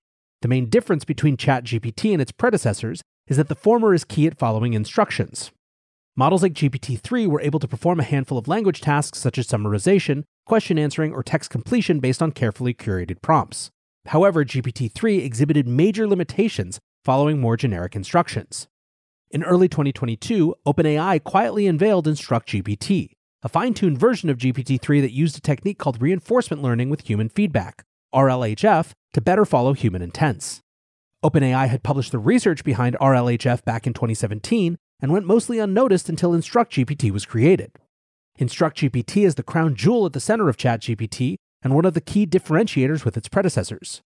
The 0.42 0.48
main 0.48 0.68
difference 0.68 1.04
between 1.04 1.36
ChatGPT 1.36 2.12
and 2.12 2.22
its 2.22 2.30
predecessors 2.30 3.02
is 3.26 3.36
that 3.36 3.48
the 3.48 3.56
former 3.56 3.94
is 3.94 4.04
key 4.04 4.28
at 4.28 4.38
following 4.38 4.74
instructions. 4.74 5.50
Models 6.16 6.44
like 6.44 6.52
GPT 6.52 7.00
3 7.00 7.26
were 7.26 7.40
able 7.40 7.58
to 7.58 7.66
perform 7.66 7.98
a 7.98 8.04
handful 8.04 8.38
of 8.38 8.46
language 8.46 8.80
tasks 8.80 9.18
such 9.18 9.38
as 9.38 9.48
summarization, 9.48 10.22
question 10.46 10.78
answering, 10.78 11.12
or 11.12 11.24
text 11.24 11.50
completion 11.50 11.98
based 11.98 12.22
on 12.22 12.30
carefully 12.30 12.74
curated 12.74 13.22
prompts. 13.22 13.70
However, 14.06 14.44
GPT 14.44 14.90
3 14.92 15.18
exhibited 15.18 15.66
major 15.66 16.06
limitations 16.06 16.78
following 17.04 17.40
more 17.40 17.56
generic 17.56 17.96
instructions. 17.96 18.68
In 19.32 19.44
early 19.44 19.68
2022, 19.68 20.56
OpenAI 20.66 21.22
quietly 21.22 21.68
unveiled 21.68 22.08
InstructGPT, 22.08 23.10
a 23.44 23.48
fine 23.48 23.74
tuned 23.74 23.96
version 23.96 24.28
of 24.28 24.38
GPT 24.38 24.80
3 24.80 25.00
that 25.02 25.12
used 25.12 25.38
a 25.38 25.40
technique 25.40 25.78
called 25.78 26.02
reinforcement 26.02 26.62
learning 26.64 26.90
with 26.90 27.08
human 27.08 27.28
feedback, 27.28 27.84
RLHF, 28.12 28.90
to 29.12 29.20
better 29.20 29.44
follow 29.44 29.72
human 29.72 30.02
intents. 30.02 30.62
OpenAI 31.24 31.68
had 31.68 31.84
published 31.84 32.10
the 32.10 32.18
research 32.18 32.64
behind 32.64 32.96
RLHF 33.00 33.64
back 33.64 33.86
in 33.86 33.92
2017 33.92 34.76
and 35.00 35.12
went 35.12 35.26
mostly 35.26 35.60
unnoticed 35.60 36.08
until 36.08 36.32
InstructGPT 36.32 37.12
was 37.12 37.24
created. 37.24 37.70
InstructGPT 38.40 39.24
is 39.24 39.36
the 39.36 39.44
crown 39.44 39.76
jewel 39.76 40.06
at 40.06 40.12
the 40.12 40.18
center 40.18 40.48
of 40.48 40.56
ChatGPT 40.56 41.36
and 41.62 41.72
one 41.72 41.84
of 41.84 41.94
the 41.94 42.00
key 42.00 42.26
differentiators 42.26 43.04
with 43.04 43.16
its 43.16 43.28
predecessors. 43.28 44.02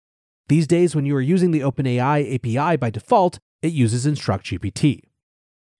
These 0.48 0.66
days, 0.66 0.96
when 0.96 1.06
you 1.06 1.14
are 1.14 1.20
using 1.20 1.52
the 1.52 1.60
OpenAI 1.60 2.34
API 2.34 2.76
by 2.76 2.90
default, 2.90 3.38
it 3.62 3.72
uses 3.72 4.04
InstructGPT. 4.04 5.02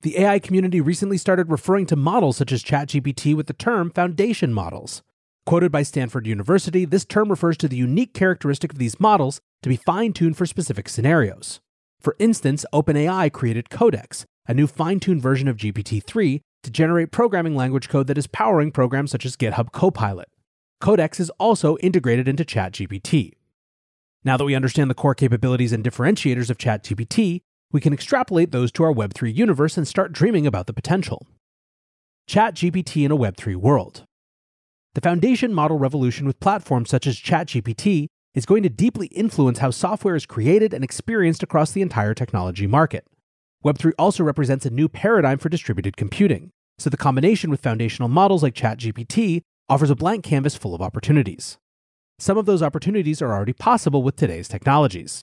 The 0.02 0.18
AI 0.18 0.40
community 0.40 0.80
recently 0.80 1.16
started 1.16 1.48
referring 1.48 1.86
to 1.86 1.94
models 1.94 2.36
such 2.36 2.50
as 2.50 2.64
ChatGPT 2.64 3.36
with 3.36 3.46
the 3.46 3.52
term 3.52 3.88
foundation 3.88 4.52
models. 4.52 5.04
Quoted 5.46 5.70
by 5.70 5.84
Stanford 5.84 6.26
University, 6.26 6.84
this 6.84 7.04
term 7.04 7.30
refers 7.30 7.56
to 7.58 7.68
the 7.68 7.76
unique 7.76 8.12
characteristic 8.12 8.72
of 8.72 8.78
these 8.78 8.98
models 8.98 9.40
to 9.62 9.68
be 9.68 9.76
fine 9.76 10.12
tuned 10.12 10.36
for 10.36 10.44
specific 10.44 10.88
scenarios. 10.88 11.60
For 12.00 12.16
instance, 12.18 12.66
OpenAI 12.72 13.30
created 13.30 13.70
Codex, 13.70 14.26
a 14.48 14.54
new 14.54 14.66
fine 14.66 14.98
tuned 14.98 15.22
version 15.22 15.46
of 15.46 15.56
GPT 15.56 16.02
3, 16.02 16.42
to 16.64 16.70
generate 16.72 17.12
programming 17.12 17.54
language 17.54 17.88
code 17.88 18.08
that 18.08 18.18
is 18.18 18.26
powering 18.26 18.72
programs 18.72 19.12
such 19.12 19.24
as 19.24 19.36
GitHub 19.36 19.70
Copilot. 19.70 20.28
Codex 20.80 21.20
is 21.20 21.30
also 21.38 21.76
integrated 21.76 22.26
into 22.26 22.44
ChatGPT. 22.44 23.34
Now 24.24 24.36
that 24.36 24.44
we 24.44 24.56
understand 24.56 24.90
the 24.90 24.94
core 24.94 25.14
capabilities 25.14 25.72
and 25.72 25.84
differentiators 25.84 26.50
of 26.50 26.58
ChatGPT, 26.58 27.42
we 27.72 27.80
can 27.80 27.92
extrapolate 27.92 28.52
those 28.52 28.70
to 28.72 28.84
our 28.84 28.92
Web3 28.92 29.34
universe 29.34 29.76
and 29.76 29.88
start 29.88 30.12
dreaming 30.12 30.46
about 30.46 30.66
the 30.66 30.74
potential. 30.74 31.26
ChatGPT 32.28 33.04
in 33.04 33.10
a 33.10 33.16
Web3 33.16 33.56
world. 33.56 34.04
The 34.94 35.00
foundation 35.00 35.54
model 35.54 35.78
revolution 35.78 36.26
with 36.26 36.38
platforms 36.38 36.90
such 36.90 37.06
as 37.06 37.18
ChatGPT 37.18 38.06
is 38.34 38.46
going 38.46 38.62
to 38.62 38.68
deeply 38.68 39.06
influence 39.08 39.58
how 39.58 39.70
software 39.70 40.14
is 40.14 40.26
created 40.26 40.72
and 40.74 40.84
experienced 40.84 41.42
across 41.42 41.72
the 41.72 41.82
entire 41.82 42.14
technology 42.14 42.66
market. 42.66 43.06
Web3 43.64 43.92
also 43.98 44.22
represents 44.22 44.66
a 44.66 44.70
new 44.70 44.88
paradigm 44.88 45.38
for 45.38 45.48
distributed 45.48 45.96
computing, 45.96 46.50
so 46.78 46.90
the 46.90 46.96
combination 46.96 47.50
with 47.50 47.60
foundational 47.62 48.08
models 48.08 48.42
like 48.42 48.54
ChatGPT 48.54 49.42
offers 49.68 49.90
a 49.90 49.96
blank 49.96 50.24
canvas 50.24 50.56
full 50.56 50.74
of 50.74 50.82
opportunities. 50.82 51.56
Some 52.18 52.36
of 52.36 52.46
those 52.46 52.62
opportunities 52.62 53.22
are 53.22 53.32
already 53.32 53.52
possible 53.52 54.02
with 54.02 54.16
today's 54.16 54.48
technologies. 54.48 55.22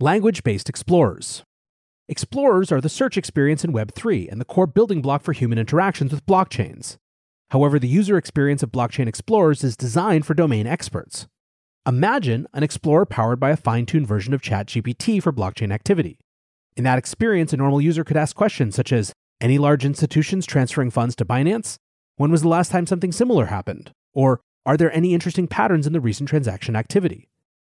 Language 0.00 0.42
based 0.42 0.68
explorers. 0.68 1.42
Explorers 2.06 2.70
are 2.70 2.82
the 2.82 2.90
search 2.90 3.16
experience 3.16 3.64
in 3.64 3.72
Web3 3.72 4.30
and 4.30 4.38
the 4.38 4.44
core 4.44 4.66
building 4.66 5.00
block 5.00 5.22
for 5.22 5.32
human 5.32 5.58
interactions 5.58 6.12
with 6.12 6.26
blockchains. 6.26 6.98
However, 7.50 7.78
the 7.78 7.88
user 7.88 8.18
experience 8.18 8.62
of 8.62 8.70
blockchain 8.70 9.06
explorers 9.06 9.64
is 9.64 9.74
designed 9.74 10.26
for 10.26 10.34
domain 10.34 10.66
experts. 10.66 11.26
Imagine 11.86 12.46
an 12.52 12.62
explorer 12.62 13.06
powered 13.06 13.40
by 13.40 13.50
a 13.50 13.56
fine 13.56 13.86
tuned 13.86 14.06
version 14.06 14.34
of 14.34 14.42
ChatGPT 14.42 15.22
for 15.22 15.32
blockchain 15.32 15.72
activity. 15.72 16.18
In 16.76 16.84
that 16.84 16.98
experience, 16.98 17.54
a 17.54 17.56
normal 17.56 17.80
user 17.80 18.04
could 18.04 18.18
ask 18.18 18.36
questions 18.36 18.74
such 18.74 18.92
as 18.92 19.14
Any 19.40 19.56
large 19.56 19.86
institutions 19.86 20.44
transferring 20.44 20.90
funds 20.90 21.16
to 21.16 21.24
Binance? 21.24 21.76
When 22.16 22.30
was 22.30 22.42
the 22.42 22.48
last 22.48 22.70
time 22.70 22.86
something 22.86 23.12
similar 23.12 23.46
happened? 23.46 23.92
Or 24.12 24.42
Are 24.66 24.76
there 24.76 24.94
any 24.94 25.14
interesting 25.14 25.46
patterns 25.46 25.86
in 25.86 25.94
the 25.94 26.00
recent 26.00 26.28
transaction 26.28 26.76
activity? 26.76 27.28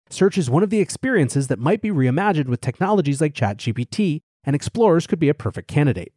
Search 0.10 0.38
is 0.38 0.50
one 0.50 0.64
of 0.64 0.70
the 0.70 0.80
experiences 0.80 1.48
that 1.48 1.60
might 1.60 1.82
be 1.82 1.90
reimagined 1.90 2.48
with 2.48 2.62
technologies 2.62 3.22
like 3.22 3.34
ChatGPT, 3.34 4.22
and 4.44 4.56
explorers 4.56 5.08
could 5.08 5.20
be 5.20 5.30
a 5.30 5.34
perfect 5.34 5.68
candidate. 5.68 6.14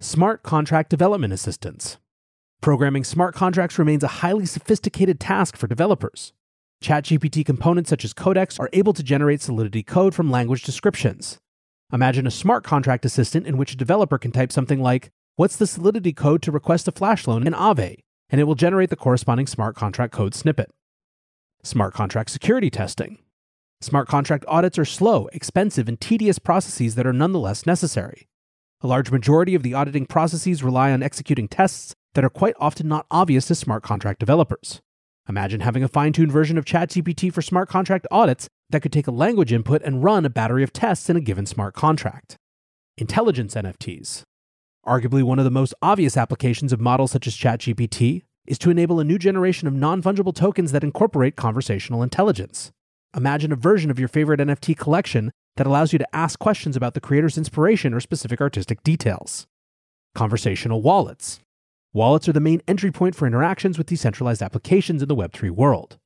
Smart 0.00 0.42
contract 0.42 0.90
development 0.90 1.32
assistance. 1.32 1.98
Programming 2.60 3.04
smart 3.04 3.34
contracts 3.34 3.78
remains 3.78 4.02
a 4.02 4.08
highly 4.08 4.46
sophisticated 4.46 5.20
task 5.20 5.56
for 5.56 5.66
developers. 5.66 6.32
ChatGPT 6.82 7.44
components 7.46 7.90
such 7.90 8.04
as 8.04 8.12
Codex 8.12 8.58
are 8.58 8.70
able 8.72 8.92
to 8.92 9.02
generate 9.02 9.40
Solidity 9.40 9.82
code 9.82 10.14
from 10.14 10.30
language 10.30 10.64
descriptions. 10.64 11.38
Imagine 11.92 12.26
a 12.26 12.30
smart 12.30 12.64
contract 12.64 13.04
assistant 13.04 13.46
in 13.46 13.56
which 13.56 13.72
a 13.72 13.76
developer 13.76 14.18
can 14.18 14.32
type 14.32 14.50
something 14.50 14.82
like, 14.82 15.10
What's 15.36 15.56
the 15.56 15.66
Solidity 15.66 16.12
code 16.12 16.42
to 16.42 16.52
request 16.52 16.88
a 16.88 16.92
flash 16.92 17.26
loan 17.26 17.46
in 17.46 17.52
Aave? 17.52 17.98
and 18.30 18.40
it 18.40 18.44
will 18.44 18.54
generate 18.54 18.90
the 18.90 18.96
corresponding 18.96 19.46
smart 19.46 19.76
contract 19.76 20.12
code 20.12 20.34
snippet. 20.34 20.70
Smart 21.64 21.94
contract 21.94 22.28
security 22.28 22.68
testing. 22.68 23.16
Smart 23.80 24.06
contract 24.06 24.44
audits 24.46 24.78
are 24.78 24.84
slow, 24.84 25.30
expensive, 25.32 25.88
and 25.88 25.98
tedious 25.98 26.38
processes 26.38 26.94
that 26.94 27.06
are 27.06 27.12
nonetheless 27.12 27.64
necessary. 27.64 28.28
A 28.82 28.86
large 28.86 29.10
majority 29.10 29.54
of 29.54 29.62
the 29.62 29.72
auditing 29.72 30.04
processes 30.04 30.62
rely 30.62 30.92
on 30.92 31.02
executing 31.02 31.48
tests 31.48 31.94
that 32.12 32.22
are 32.22 32.28
quite 32.28 32.54
often 32.60 32.86
not 32.86 33.06
obvious 33.10 33.46
to 33.46 33.54
smart 33.54 33.82
contract 33.82 34.20
developers. 34.20 34.82
Imagine 35.26 35.60
having 35.60 35.82
a 35.82 35.88
fine 35.88 36.12
tuned 36.12 36.30
version 36.30 36.58
of 36.58 36.66
ChatGPT 36.66 37.32
for 37.32 37.40
smart 37.40 37.70
contract 37.70 38.06
audits 38.10 38.46
that 38.68 38.80
could 38.80 38.92
take 38.92 39.06
a 39.06 39.10
language 39.10 39.50
input 39.50 39.80
and 39.82 40.04
run 40.04 40.26
a 40.26 40.30
battery 40.30 40.64
of 40.64 40.72
tests 40.72 41.08
in 41.08 41.16
a 41.16 41.20
given 41.20 41.46
smart 41.46 41.74
contract. 41.74 42.36
Intelligence 42.98 43.54
NFTs. 43.54 44.22
Arguably 44.86 45.22
one 45.22 45.38
of 45.38 45.46
the 45.46 45.50
most 45.50 45.72
obvious 45.80 46.18
applications 46.18 46.74
of 46.74 46.80
models 46.80 47.12
such 47.12 47.26
as 47.26 47.34
ChatGPT 47.34 48.24
is 48.46 48.58
to 48.58 48.70
enable 48.70 49.00
a 49.00 49.04
new 49.04 49.18
generation 49.18 49.68
of 49.68 49.74
non 49.74 50.02
fungible 50.02 50.34
tokens 50.34 50.72
that 50.72 50.84
incorporate 50.84 51.36
conversational 51.36 52.02
intelligence. 52.02 52.70
Imagine 53.16 53.52
a 53.52 53.56
version 53.56 53.90
of 53.90 53.98
your 53.98 54.08
favorite 54.08 54.40
NFT 54.40 54.76
collection 54.76 55.30
that 55.56 55.66
allows 55.66 55.92
you 55.92 55.98
to 55.98 56.16
ask 56.16 56.38
questions 56.38 56.76
about 56.76 56.94
the 56.94 57.00
creator's 57.00 57.38
inspiration 57.38 57.94
or 57.94 58.00
specific 58.00 58.40
artistic 58.40 58.82
details. 58.82 59.46
Conversational 60.14 60.82
wallets. 60.82 61.40
Wallets 61.92 62.28
are 62.28 62.32
the 62.32 62.40
main 62.40 62.60
entry 62.66 62.90
point 62.90 63.14
for 63.14 63.26
interactions 63.26 63.78
with 63.78 63.86
decentralized 63.86 64.42
applications 64.42 65.00
in 65.00 65.08
the 65.08 65.14
Web3 65.14 65.50
world. 65.50 65.98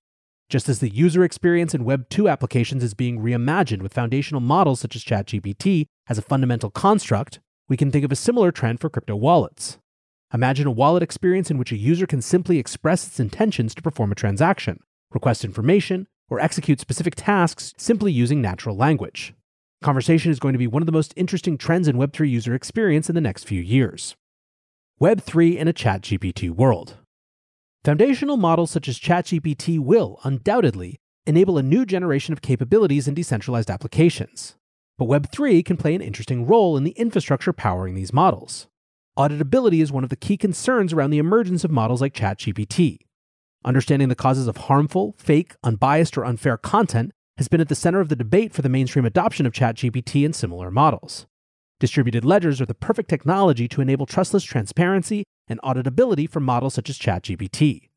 Just 0.51 0.69
as 0.69 0.81
the 0.81 0.91
user 0.91 1.25
experience 1.25 1.75
in 1.75 1.85
Web 1.85 2.09
2 2.11 2.29
applications 2.29 2.83
is 2.83 2.95
being 2.95 3.21
reimagined 3.21 3.83
with 3.83 3.95
foundational 3.95 4.41
models 4.41 4.81
such 4.81 4.97
as 4.97 5.05
ChatGPT 5.05 5.87
as 6.09 6.19
a 6.19 6.23
fundamental 6.23 6.71
construct, 6.71 7.41
we 7.69 7.77
can 7.77 7.91
think 7.91 8.05
of 8.05 8.13
a 8.13 8.17
similar 8.17 8.51
trend 8.53 8.81
for 8.81 8.89
crypto 8.89 9.17
wallets. 9.17 9.79
Imagine 10.35 10.67
a 10.67 10.71
wallet 10.71 11.03
experience 11.03 11.51
in 11.51 11.57
which 11.57 11.73
a 11.73 11.77
user 11.77 12.07
can 12.07 12.21
simply 12.21 12.59
express 12.59 13.07
its 13.07 13.19
intentions 13.19 13.75
to 13.75 13.81
perform 13.83 14.13
a 14.13 14.15
transaction, 14.15 14.81
request 15.11 15.43
information, 15.43 16.07
or 16.29 16.39
execute 16.39 16.81
specific 16.81 17.15
tasks 17.17 17.73
simply 17.79 18.13
using 18.13 18.43
natural 18.43 18.77
language. 18.77 19.33
Conversation 19.81 20.31
is 20.31 20.39
going 20.39 20.53
to 20.53 20.59
be 20.59 20.67
one 20.67 20.83
of 20.83 20.87
the 20.87 20.93
most 20.93 21.15
interesting 21.17 21.57
trends 21.57 21.89
in 21.89 21.97
Web3 21.97 22.29
user 22.29 22.55
experience 22.55 23.09
in 23.09 23.15
the 23.15 23.23
next 23.23 23.45
few 23.45 23.63
years. 23.63 24.17
Web3 25.01 25.57
in 25.57 25.69
a 25.69 25.73
ChatGPT 25.73 26.51
world. 26.51 26.97
Foundational 27.85 28.37
models 28.37 28.71
such 28.71 28.87
as 28.87 28.99
ChatGPT 28.99 29.79
will, 29.79 30.19
undoubtedly, 30.25 30.99
enable 31.27 31.57
a 31.57 31.63
new 31.63 31.87
generation 31.87 32.35
of 32.35 32.43
capabilities 32.43 33.09
in 33.09 33.15
decentralized 33.15 33.71
applications. 33.71 34.57
But 34.99 35.09
Web3 35.09 35.65
can 35.65 35.79
play 35.79 35.95
an 35.95 36.03
interesting 36.03 36.47
role 36.47 36.77
in 36.77 36.85
the 36.85 36.91
infrastructure 36.91 37.55
powering 37.55 37.95
these 37.95 38.13
models. 38.13 38.67
Auditability 39.19 39.83
is 39.83 39.91
one 39.91 40.05
of 40.05 40.11
the 40.11 40.17
key 40.17 40.37
concerns 40.37 40.93
around 40.93 41.11
the 41.11 41.19
emergence 41.19 41.65
of 41.65 41.73
models 41.73 42.01
like 42.01 42.15
ChatGPT. 42.15 42.99
Understanding 43.65 44.09
the 44.09 44.15
causes 44.15 44.47
of 44.47 44.57
harmful, 44.57 45.17
fake, 45.19 45.57
unbiased, 45.65 46.17
or 46.17 46.25
unfair 46.25 46.57
content 46.57 47.11
has 47.37 47.49
been 47.49 47.61
at 47.61 47.69
the 47.69 47.75
center 47.75 47.99
of 47.99 48.11
the 48.11 48.15
debate 48.15 48.53
for 48.53 48.63
the 48.63 48.69
mainstream 48.69 49.05
adoption 49.05 49.45
of 49.45 49.53
ChatGPT 49.53 50.25
and 50.25 50.37
similar 50.37 50.71
models. 50.71 51.27
Distributed 51.81 52.25
ledgers 52.25 52.61
are 52.61 52.67
the 52.67 52.75
perfect 52.75 53.11
technology 53.11 53.67
to 53.67 53.81
enable 53.81 54.07
trustless 54.07 54.45
transparency 54.45 55.25
and 55.49 55.61
auditability 55.63 56.31
for 56.31 56.39
models 56.39 56.75
such 56.75 56.89
as 56.89 56.97
ChatGPT. 56.97 57.89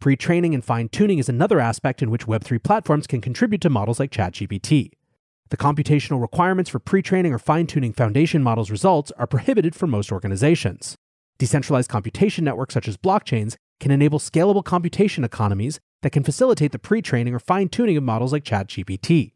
Pre 0.00 0.16
training 0.16 0.54
and 0.54 0.64
fine 0.64 0.88
tuning 0.88 1.18
is 1.18 1.28
another 1.28 1.58
aspect 1.58 2.00
in 2.00 2.12
which 2.12 2.26
Web3 2.26 2.62
platforms 2.62 3.08
can 3.08 3.20
contribute 3.20 3.60
to 3.62 3.70
models 3.70 3.98
like 3.98 4.12
ChatGPT. 4.12 4.92
The 5.54 5.64
computational 5.64 6.20
requirements 6.20 6.68
for 6.68 6.80
pre 6.80 7.00
training 7.00 7.32
or 7.32 7.38
fine 7.38 7.68
tuning 7.68 7.92
foundation 7.92 8.42
models' 8.42 8.72
results 8.72 9.12
are 9.16 9.26
prohibited 9.28 9.76
for 9.76 9.86
most 9.86 10.10
organizations. 10.10 10.96
Decentralized 11.38 11.88
computation 11.88 12.44
networks 12.44 12.74
such 12.74 12.88
as 12.88 12.96
blockchains 12.96 13.54
can 13.78 13.92
enable 13.92 14.18
scalable 14.18 14.64
computation 14.64 15.22
economies 15.22 15.78
that 16.02 16.10
can 16.10 16.24
facilitate 16.24 16.72
the 16.72 16.78
pre 16.80 17.00
training 17.00 17.34
or 17.34 17.38
fine 17.38 17.68
tuning 17.68 17.96
of 17.96 18.02
models 18.02 18.32
like 18.32 18.42
ChatGPT. 18.42 19.34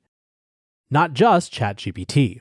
Not 0.90 1.12
just 1.12 1.54
ChatGPT. 1.54 2.40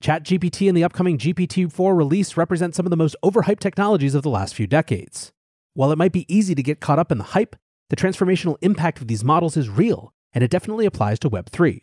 ChatGPT 0.00 0.68
and 0.68 0.76
the 0.76 0.84
upcoming 0.84 1.18
GPT 1.18 1.68
4 1.72 1.92
release 1.92 2.36
represent 2.36 2.76
some 2.76 2.86
of 2.86 2.90
the 2.90 2.96
most 2.96 3.16
overhyped 3.24 3.58
technologies 3.58 4.14
of 4.14 4.22
the 4.22 4.30
last 4.30 4.54
few 4.54 4.68
decades. 4.68 5.32
While 5.74 5.90
it 5.90 5.98
might 5.98 6.12
be 6.12 6.32
easy 6.32 6.54
to 6.54 6.62
get 6.62 6.78
caught 6.78 7.00
up 7.00 7.10
in 7.10 7.18
the 7.18 7.24
hype, 7.24 7.56
the 7.90 7.96
transformational 7.96 8.58
impact 8.62 9.00
of 9.00 9.08
these 9.08 9.24
models 9.24 9.56
is 9.56 9.68
real, 9.68 10.12
and 10.32 10.44
it 10.44 10.52
definitely 10.52 10.86
applies 10.86 11.18
to 11.18 11.28
Web3. 11.28 11.80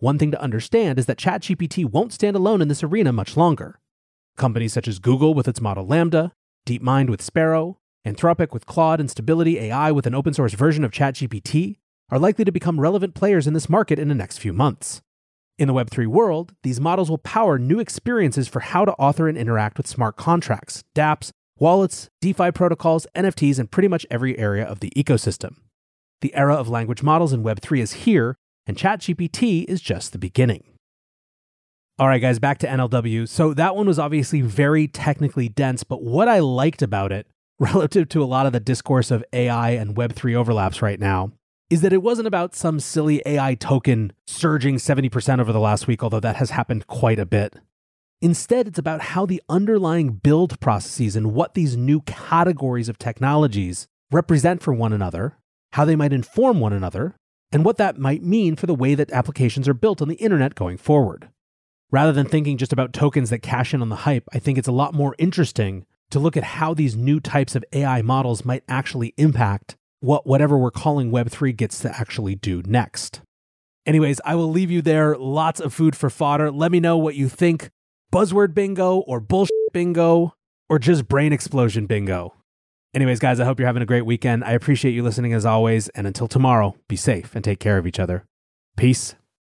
One 0.00 0.16
thing 0.16 0.30
to 0.30 0.40
understand 0.40 1.00
is 1.00 1.06
that 1.06 1.18
ChatGPT 1.18 1.84
won't 1.84 2.12
stand 2.12 2.36
alone 2.36 2.62
in 2.62 2.68
this 2.68 2.84
arena 2.84 3.12
much 3.12 3.36
longer. 3.36 3.80
Companies 4.36 4.72
such 4.72 4.86
as 4.86 5.00
Google 5.00 5.34
with 5.34 5.48
its 5.48 5.60
model 5.60 5.84
LaMDA, 5.84 6.30
DeepMind 6.66 7.10
with 7.10 7.20
Sparrow, 7.20 7.78
Anthropic 8.06 8.52
with 8.52 8.64
Claude, 8.64 9.00
and 9.00 9.10
Stability 9.10 9.58
AI 9.58 9.90
with 9.90 10.06
an 10.06 10.14
open 10.14 10.32
source 10.32 10.54
version 10.54 10.84
of 10.84 10.92
ChatGPT 10.92 11.78
are 12.10 12.18
likely 12.18 12.44
to 12.44 12.52
become 12.52 12.80
relevant 12.80 13.16
players 13.16 13.48
in 13.48 13.54
this 13.54 13.68
market 13.68 13.98
in 13.98 14.08
the 14.08 14.14
next 14.14 14.38
few 14.38 14.52
months. 14.52 15.02
In 15.58 15.66
the 15.66 15.74
Web3 15.74 16.06
world, 16.06 16.54
these 16.62 16.80
models 16.80 17.10
will 17.10 17.18
power 17.18 17.58
new 17.58 17.80
experiences 17.80 18.46
for 18.46 18.60
how 18.60 18.84
to 18.84 18.92
author 18.92 19.26
and 19.26 19.36
interact 19.36 19.76
with 19.76 19.88
smart 19.88 20.16
contracts, 20.16 20.84
dApps, 20.94 21.32
wallets, 21.58 22.08
DeFi 22.20 22.52
protocols, 22.52 23.08
NFTs, 23.16 23.58
and 23.58 23.68
pretty 23.68 23.88
much 23.88 24.06
every 24.12 24.38
area 24.38 24.64
of 24.64 24.78
the 24.78 24.90
ecosystem. 24.90 25.56
The 26.20 26.32
era 26.36 26.54
of 26.54 26.68
language 26.68 27.02
models 27.02 27.32
in 27.32 27.42
Web3 27.42 27.80
is 27.80 27.92
here, 27.94 28.36
and 28.68 28.76
ChatGPT 28.76 29.64
is 29.64 29.80
just 29.80 30.12
the 30.12 30.18
beginning. 30.18 30.62
All 31.98 32.06
right, 32.06 32.20
guys, 32.20 32.38
back 32.38 32.58
to 32.58 32.68
NLW. 32.68 33.26
So 33.26 33.54
that 33.54 33.74
one 33.74 33.88
was 33.88 33.98
obviously 33.98 34.42
very 34.42 34.86
technically 34.86 35.48
dense, 35.48 35.82
but 35.82 36.02
what 36.02 36.28
I 36.28 36.38
liked 36.38 36.82
about 36.82 37.10
it, 37.10 37.26
relative 37.58 38.08
to 38.10 38.22
a 38.22 38.26
lot 38.26 38.46
of 38.46 38.52
the 38.52 38.60
discourse 38.60 39.10
of 39.10 39.24
AI 39.32 39.70
and 39.70 39.96
Web3 39.96 40.36
overlaps 40.36 40.80
right 40.80 41.00
now, 41.00 41.32
is 41.70 41.80
that 41.80 41.92
it 41.92 42.02
wasn't 42.02 42.28
about 42.28 42.54
some 42.54 42.78
silly 42.78 43.20
AI 43.26 43.54
token 43.54 44.12
surging 44.26 44.76
70% 44.76 45.40
over 45.40 45.52
the 45.52 45.58
last 45.58 45.86
week, 45.86 46.02
although 46.02 46.20
that 46.20 46.36
has 46.36 46.50
happened 46.50 46.86
quite 46.86 47.18
a 47.18 47.26
bit. 47.26 47.56
Instead, 48.20 48.68
it's 48.68 48.78
about 48.78 49.00
how 49.00 49.26
the 49.26 49.42
underlying 49.48 50.10
build 50.10 50.60
processes 50.60 51.16
and 51.16 51.32
what 51.34 51.54
these 51.54 51.76
new 51.76 52.00
categories 52.02 52.88
of 52.88 52.98
technologies 52.98 53.86
represent 54.10 54.62
for 54.62 54.72
one 54.72 54.92
another, 54.92 55.36
how 55.72 55.84
they 55.84 55.96
might 55.96 56.12
inform 56.12 56.60
one 56.60 56.72
another, 56.72 57.16
and 57.50 57.64
what 57.64 57.76
that 57.78 57.98
might 57.98 58.22
mean 58.22 58.56
for 58.56 58.66
the 58.66 58.74
way 58.74 58.94
that 58.94 59.10
applications 59.10 59.68
are 59.68 59.74
built 59.74 60.02
on 60.02 60.08
the 60.08 60.16
internet 60.16 60.54
going 60.54 60.76
forward. 60.76 61.28
Rather 61.90 62.12
than 62.12 62.26
thinking 62.26 62.58
just 62.58 62.72
about 62.72 62.92
tokens 62.92 63.30
that 63.30 63.38
cash 63.38 63.72
in 63.72 63.80
on 63.80 63.88
the 63.88 63.96
hype, 63.96 64.28
I 64.32 64.38
think 64.38 64.58
it's 64.58 64.68
a 64.68 64.72
lot 64.72 64.94
more 64.94 65.14
interesting 65.18 65.86
to 66.10 66.18
look 66.18 66.36
at 66.36 66.44
how 66.44 66.74
these 66.74 66.96
new 66.96 67.20
types 67.20 67.54
of 67.54 67.64
AI 67.72 68.02
models 68.02 68.44
might 68.44 68.64
actually 68.68 69.14
impact 69.16 69.76
what 70.00 70.26
whatever 70.26 70.56
we're 70.56 70.70
calling 70.70 71.10
Web3 71.10 71.56
gets 71.56 71.80
to 71.80 71.98
actually 71.98 72.34
do 72.34 72.62
next. 72.66 73.20
Anyways, 73.86 74.20
I 74.24 74.34
will 74.34 74.50
leave 74.50 74.70
you 74.70 74.82
there. 74.82 75.16
Lots 75.16 75.60
of 75.60 75.72
food 75.72 75.96
for 75.96 76.10
fodder. 76.10 76.50
Let 76.50 76.70
me 76.70 76.78
know 76.78 76.98
what 76.98 77.14
you 77.14 77.28
think 77.28 77.70
buzzword 78.12 78.54
bingo 78.54 78.98
or 78.98 79.20
bullshit 79.20 79.56
bingo 79.72 80.34
or 80.68 80.78
just 80.78 81.08
brain 81.08 81.32
explosion 81.32 81.86
bingo. 81.86 82.34
Anyways, 82.94 83.18
guys, 83.18 83.38
I 83.38 83.44
hope 83.44 83.58
you're 83.58 83.66
having 83.66 83.82
a 83.82 83.86
great 83.86 84.06
weekend. 84.06 84.44
I 84.44 84.52
appreciate 84.52 84.92
you 84.92 85.02
listening 85.02 85.32
as 85.34 85.44
always. 85.44 85.88
And 85.90 86.06
until 86.06 86.26
tomorrow, 86.26 86.74
be 86.88 86.96
safe 86.96 87.34
and 87.34 87.44
take 87.44 87.60
care 87.60 87.76
of 87.76 87.86
each 87.86 88.00
other. 88.00 88.24
Peace. 88.76 89.14